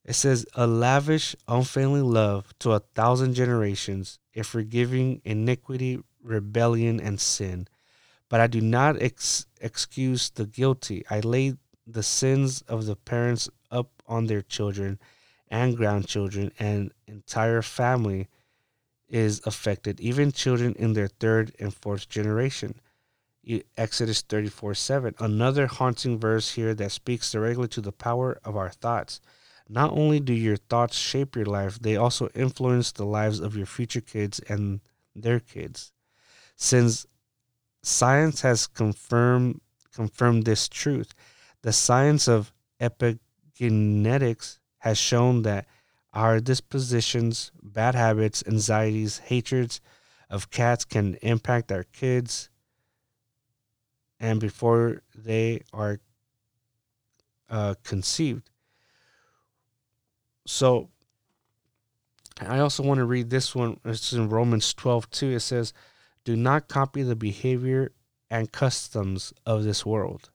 [0.04, 7.18] It says, a lavish, unfailing love to a thousand generations, a forgiving iniquity, rebellion, and
[7.18, 7.70] sin.
[8.28, 11.06] But I do not ex- excuse the guilty.
[11.10, 11.54] I lay
[11.86, 15.00] the sins of the parents up on their children
[15.48, 18.28] and grandchildren, and entire family
[19.08, 22.82] is affected, even children in their third and fourth generation.
[23.78, 25.16] Exodus 34 7.
[25.20, 29.22] Another haunting verse here that speaks directly to the power of our thoughts.
[29.70, 33.66] Not only do your thoughts shape your life, they also influence the lives of your
[33.66, 34.82] future kids and
[35.16, 35.92] their kids
[36.58, 37.06] since
[37.84, 39.62] science has confirmed
[39.94, 41.14] confirmed this truth.
[41.62, 45.66] The science of epigenetics has shown that
[46.14, 49.82] our dispositions, bad habits, anxieties, hatreds,
[50.30, 52.50] of cats can impact our kids
[54.20, 56.00] and before they are
[57.50, 58.50] uh, conceived.
[60.46, 60.90] So
[62.42, 63.80] I also want to read this one.
[63.86, 65.32] It's in Romans 12 2.
[65.32, 65.74] It says,
[66.24, 67.92] Do not copy the behavior
[68.30, 70.30] and customs of this world,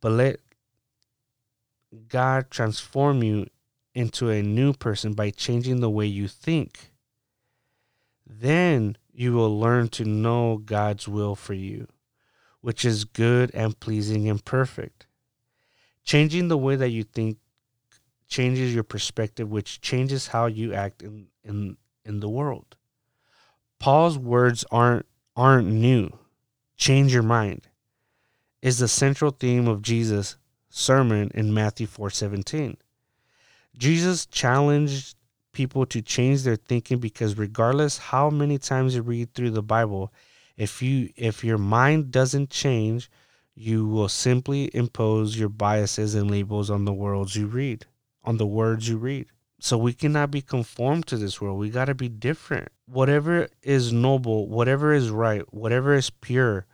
[0.00, 0.40] but let
[2.08, 3.46] God transform you
[3.94, 6.92] into a new person by changing the way you think.
[8.26, 11.88] Then you will learn to know God's will for you,
[12.68, 15.06] which is good and pleasing and perfect.
[16.04, 17.38] Changing the way that you think
[18.28, 22.76] changes your perspective, which changes how you act in, in, in the world.
[23.78, 26.10] Paul's words aren't aren't new.
[26.76, 27.68] Change your mind
[28.60, 30.36] is the central theme of Jesus'
[30.68, 32.76] sermon in Matthew 4:17.
[33.78, 35.16] Jesus challenged
[35.52, 40.12] people to change their thinking because regardless how many times you read through the Bible,
[40.58, 43.10] if you if your mind doesn't change,
[43.54, 47.86] you will simply impose your biases and labels on the worlds you read
[48.28, 49.26] on the words you read.
[49.58, 51.58] So we cannot be conformed to this world.
[51.58, 52.68] We got to be different.
[52.84, 56.66] Whatever is noble, whatever is right, whatever is pure,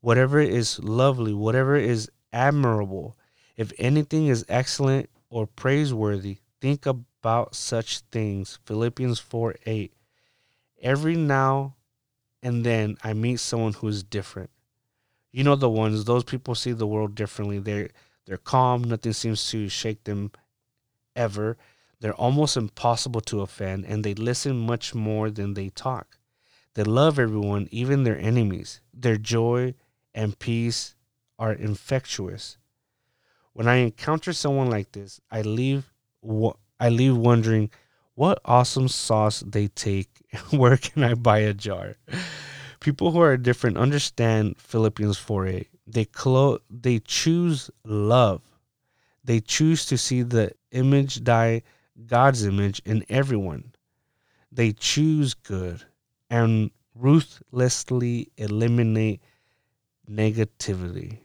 [0.00, 3.16] whatever is lovely, whatever is admirable,
[3.56, 8.58] if anything is excellent or praiseworthy, think about such things.
[8.66, 9.92] Philippians 4 8.
[10.82, 11.75] Every now
[12.42, 14.50] and then I meet someone who is different.
[15.32, 17.58] You know the ones, those people see the world differently.
[17.58, 17.90] They're
[18.26, 20.32] they're calm, nothing seems to shake them
[21.14, 21.56] ever.
[22.00, 26.18] They're almost impossible to offend, and they listen much more than they talk.
[26.74, 28.80] They love everyone, even their enemies.
[28.92, 29.74] Their joy
[30.14, 30.94] and peace
[31.38, 32.58] are infectious.
[33.52, 35.90] When I encounter someone like this, I leave
[36.78, 37.70] I leave wondering
[38.16, 40.08] what awesome sauce they take.
[40.50, 41.96] Where can I buy a jar?
[42.80, 45.66] People who are different understand Philippians 4:8.
[45.86, 48.40] They clo- they choose love.
[49.22, 51.62] They choose to see the image die
[52.06, 53.72] God's image in everyone.
[54.50, 55.84] They choose good
[56.30, 59.20] and ruthlessly eliminate
[60.10, 61.18] negativity.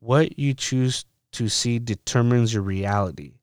[0.00, 3.34] What you choose to see determines your reality.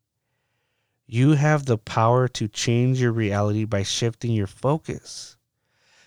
[1.11, 5.37] You have the power to change your reality by shifting your focus.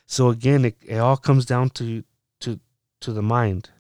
[0.07, 2.05] So again, it, it all comes down to
[2.41, 2.61] to
[3.01, 3.71] to the mind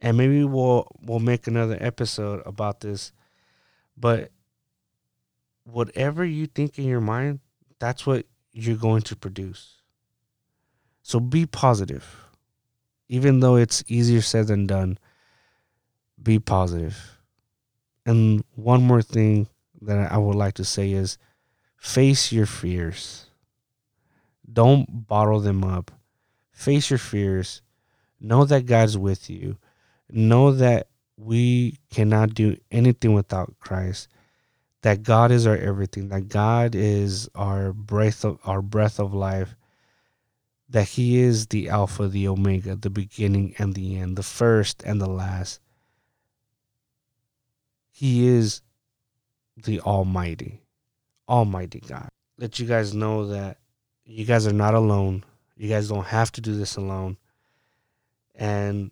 [0.00, 3.12] and maybe we'll we'll make another episode about this
[3.96, 4.30] but
[5.64, 7.40] whatever you think in your mind
[7.78, 9.82] that's what you're going to produce
[11.02, 12.24] so be positive
[13.08, 14.98] even though it's easier said than done
[16.22, 16.92] be positive.
[16.92, 17.18] positive
[18.06, 19.48] and one more thing
[19.80, 21.18] that i would like to say is
[21.76, 23.26] face your fears
[24.52, 25.90] don't bottle them up
[26.52, 27.62] face your fears
[28.20, 29.56] know that god's with you
[30.10, 34.08] know that we cannot do anything without Christ.
[34.82, 36.08] That God is our everything.
[36.08, 39.56] That God is our breath of our breath of life.
[40.68, 45.00] That He is the Alpha, the Omega, the beginning and the end, the first and
[45.00, 45.60] the last.
[47.90, 48.60] He is
[49.56, 50.60] the Almighty,
[51.28, 52.08] Almighty God.
[52.38, 53.58] Let you guys know that
[54.04, 55.24] you guys are not alone.
[55.56, 57.16] You guys don't have to do this alone.
[58.34, 58.90] And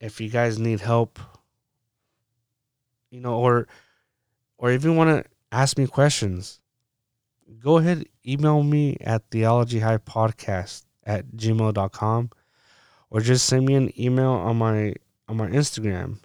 [0.00, 1.18] if you guys need help,
[3.10, 3.68] you know, or
[4.56, 6.60] or if you want to ask me questions,
[7.62, 12.30] go ahead, email me at theologyhivepodcast at gmail.com
[13.10, 14.94] or just send me an email on my
[15.28, 16.18] on my Instagram,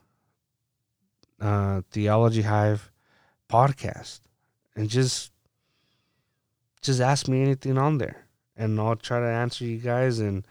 [1.41, 2.91] uh, Theology Hive
[3.49, 4.19] Podcast,
[4.75, 5.31] and just
[6.81, 8.25] just ask me anything on there,
[8.55, 10.45] and I'll try to answer you guys and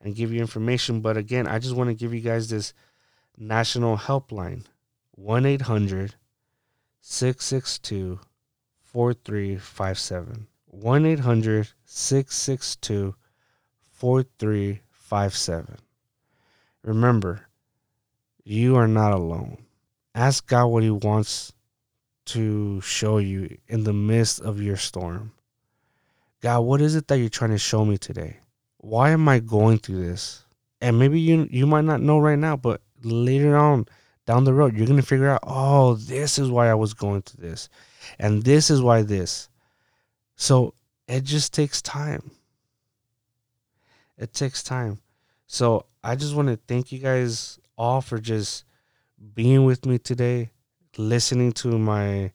[0.00, 1.00] and give you information.
[1.00, 2.74] But again, I just want to give you guys this
[3.36, 4.64] national helpline
[5.12, 6.14] 1 800
[7.00, 8.20] 662
[8.82, 10.46] 4357.
[10.66, 13.14] 1 800 662
[13.90, 15.76] 4357.
[16.82, 17.46] Remember,
[18.44, 19.64] you are not alone.
[20.14, 21.52] Ask God what He wants
[22.26, 25.32] to show you in the midst of your storm.
[26.40, 28.38] God, what is it that you're trying to show me today?
[28.82, 30.44] why am I going through this?
[30.80, 33.86] And maybe you you might not know right now, but later on
[34.26, 37.48] down the road, you're gonna figure out, oh, this is why I was going through
[37.48, 37.68] this,
[38.18, 39.48] and this is why this.
[40.36, 40.74] So
[41.08, 42.32] it just takes time.
[44.18, 44.98] It takes time.
[45.46, 48.64] So I just want to thank you guys all for just
[49.34, 50.50] being with me today,
[50.98, 52.32] listening to my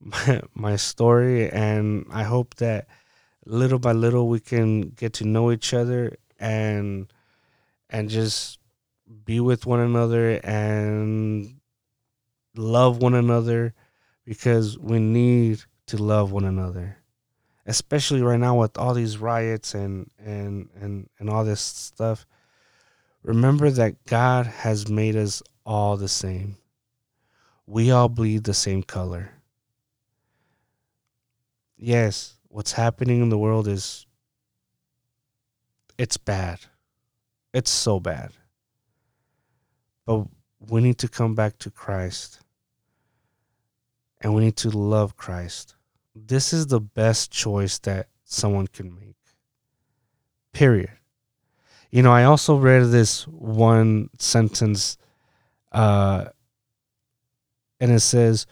[0.00, 2.88] my, my story, and I hope that
[3.46, 7.12] little by little we can get to know each other and
[7.90, 8.58] and just
[9.24, 11.58] be with one another and
[12.54, 13.74] love one another
[14.24, 16.98] because we need to love one another
[17.68, 22.26] especially right now with all these riots and and and and all this stuff.
[23.22, 26.56] Remember that god has made us all the same
[27.68, 29.30] we all bleed the same color
[31.76, 34.06] yes what's happening in the world is
[35.98, 36.58] it's bad
[37.52, 38.30] it's so bad
[40.06, 40.26] but
[40.58, 42.40] we need to come back to christ
[44.20, 45.74] and we need to love christ
[46.26, 49.16] this is the best choice that someone can make.
[50.52, 50.90] Period.
[51.90, 54.98] You know, I also read this one sentence,
[55.72, 56.26] uh,
[57.80, 58.46] and it says,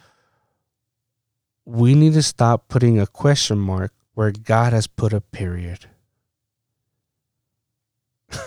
[1.64, 5.86] We need to stop putting a question mark where God has put a period.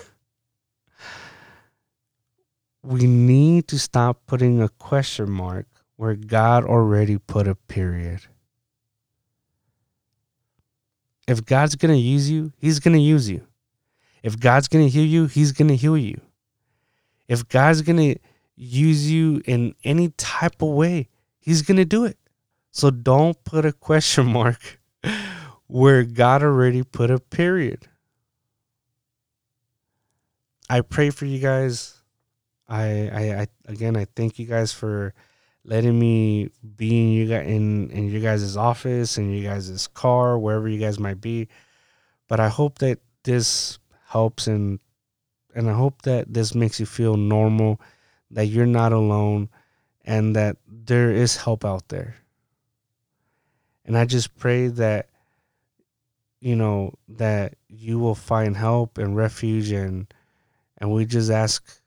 [2.84, 8.22] we need to stop putting a question mark where God already put a period
[11.30, 13.46] if God's going to use you, He's going to use you.
[14.24, 16.20] If God's going to heal you, He's going to heal you.
[17.28, 18.20] If God's going to
[18.60, 21.08] use you in any type of way,
[21.40, 22.18] He's going to do it.
[22.72, 24.80] So don't put a question mark
[25.68, 27.88] where God already put a period.
[30.70, 31.96] I pray for you guys.
[32.68, 35.16] I, I, I again, I thank you guys for
[35.66, 40.38] letting me be in you guys in in your guys' office and your guys' car
[40.38, 41.48] wherever you guys might be
[42.30, 44.80] but i hope that this helps and
[45.54, 47.82] and i hope that this makes you feel normal
[48.32, 49.50] that you're not alone
[50.06, 52.16] and that there is help out there
[53.86, 55.10] and i just pray that
[56.40, 60.14] you know that you will find help and refuge and
[60.78, 61.82] and we just ask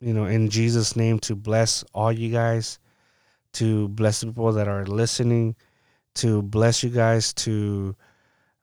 [0.00, 2.78] you know, in Jesus' name to bless all you guys,
[3.52, 5.54] to bless the people that are listening,
[6.14, 7.94] to bless you guys to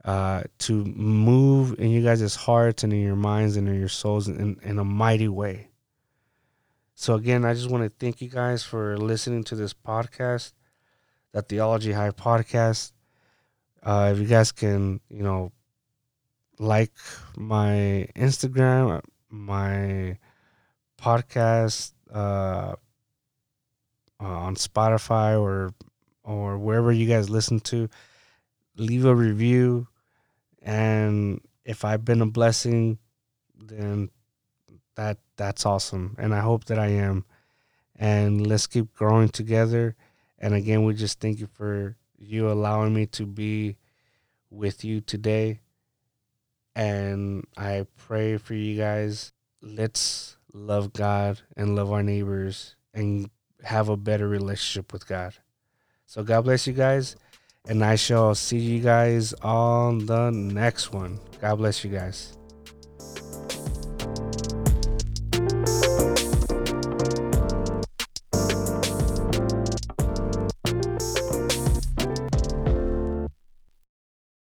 [0.04, 4.28] uh, to move in you guys' hearts and in your minds and in your souls
[4.28, 5.68] in, in a mighty way.
[7.00, 10.54] So again, I just want to thank you guys for listening to this podcast,
[11.32, 12.94] the Theology Hive podcast.
[13.84, 15.52] Uh, if you guys can, you know,
[16.58, 16.94] like
[17.36, 20.18] my Instagram, my
[21.00, 22.74] podcast uh,
[24.20, 25.74] uh, on Spotify or
[26.24, 27.90] or wherever you guys listen to.
[28.78, 29.88] Leave a review,
[30.62, 33.00] and if I've been a blessing,
[33.58, 34.10] then
[34.96, 37.26] that that's awesome, and I hope that I am.
[37.96, 39.96] And let's keep growing together.
[40.38, 43.78] And again, we just thank you for you allowing me to be
[44.52, 45.62] with you today.
[46.76, 49.34] And I pray for you guys.
[49.62, 53.32] Let's love God and love our neighbors and
[53.64, 55.34] have a better relationship with God.
[56.06, 57.16] So God bless you guys.
[57.68, 61.20] And I shall see you guys on the next one.
[61.42, 62.37] God bless you guys.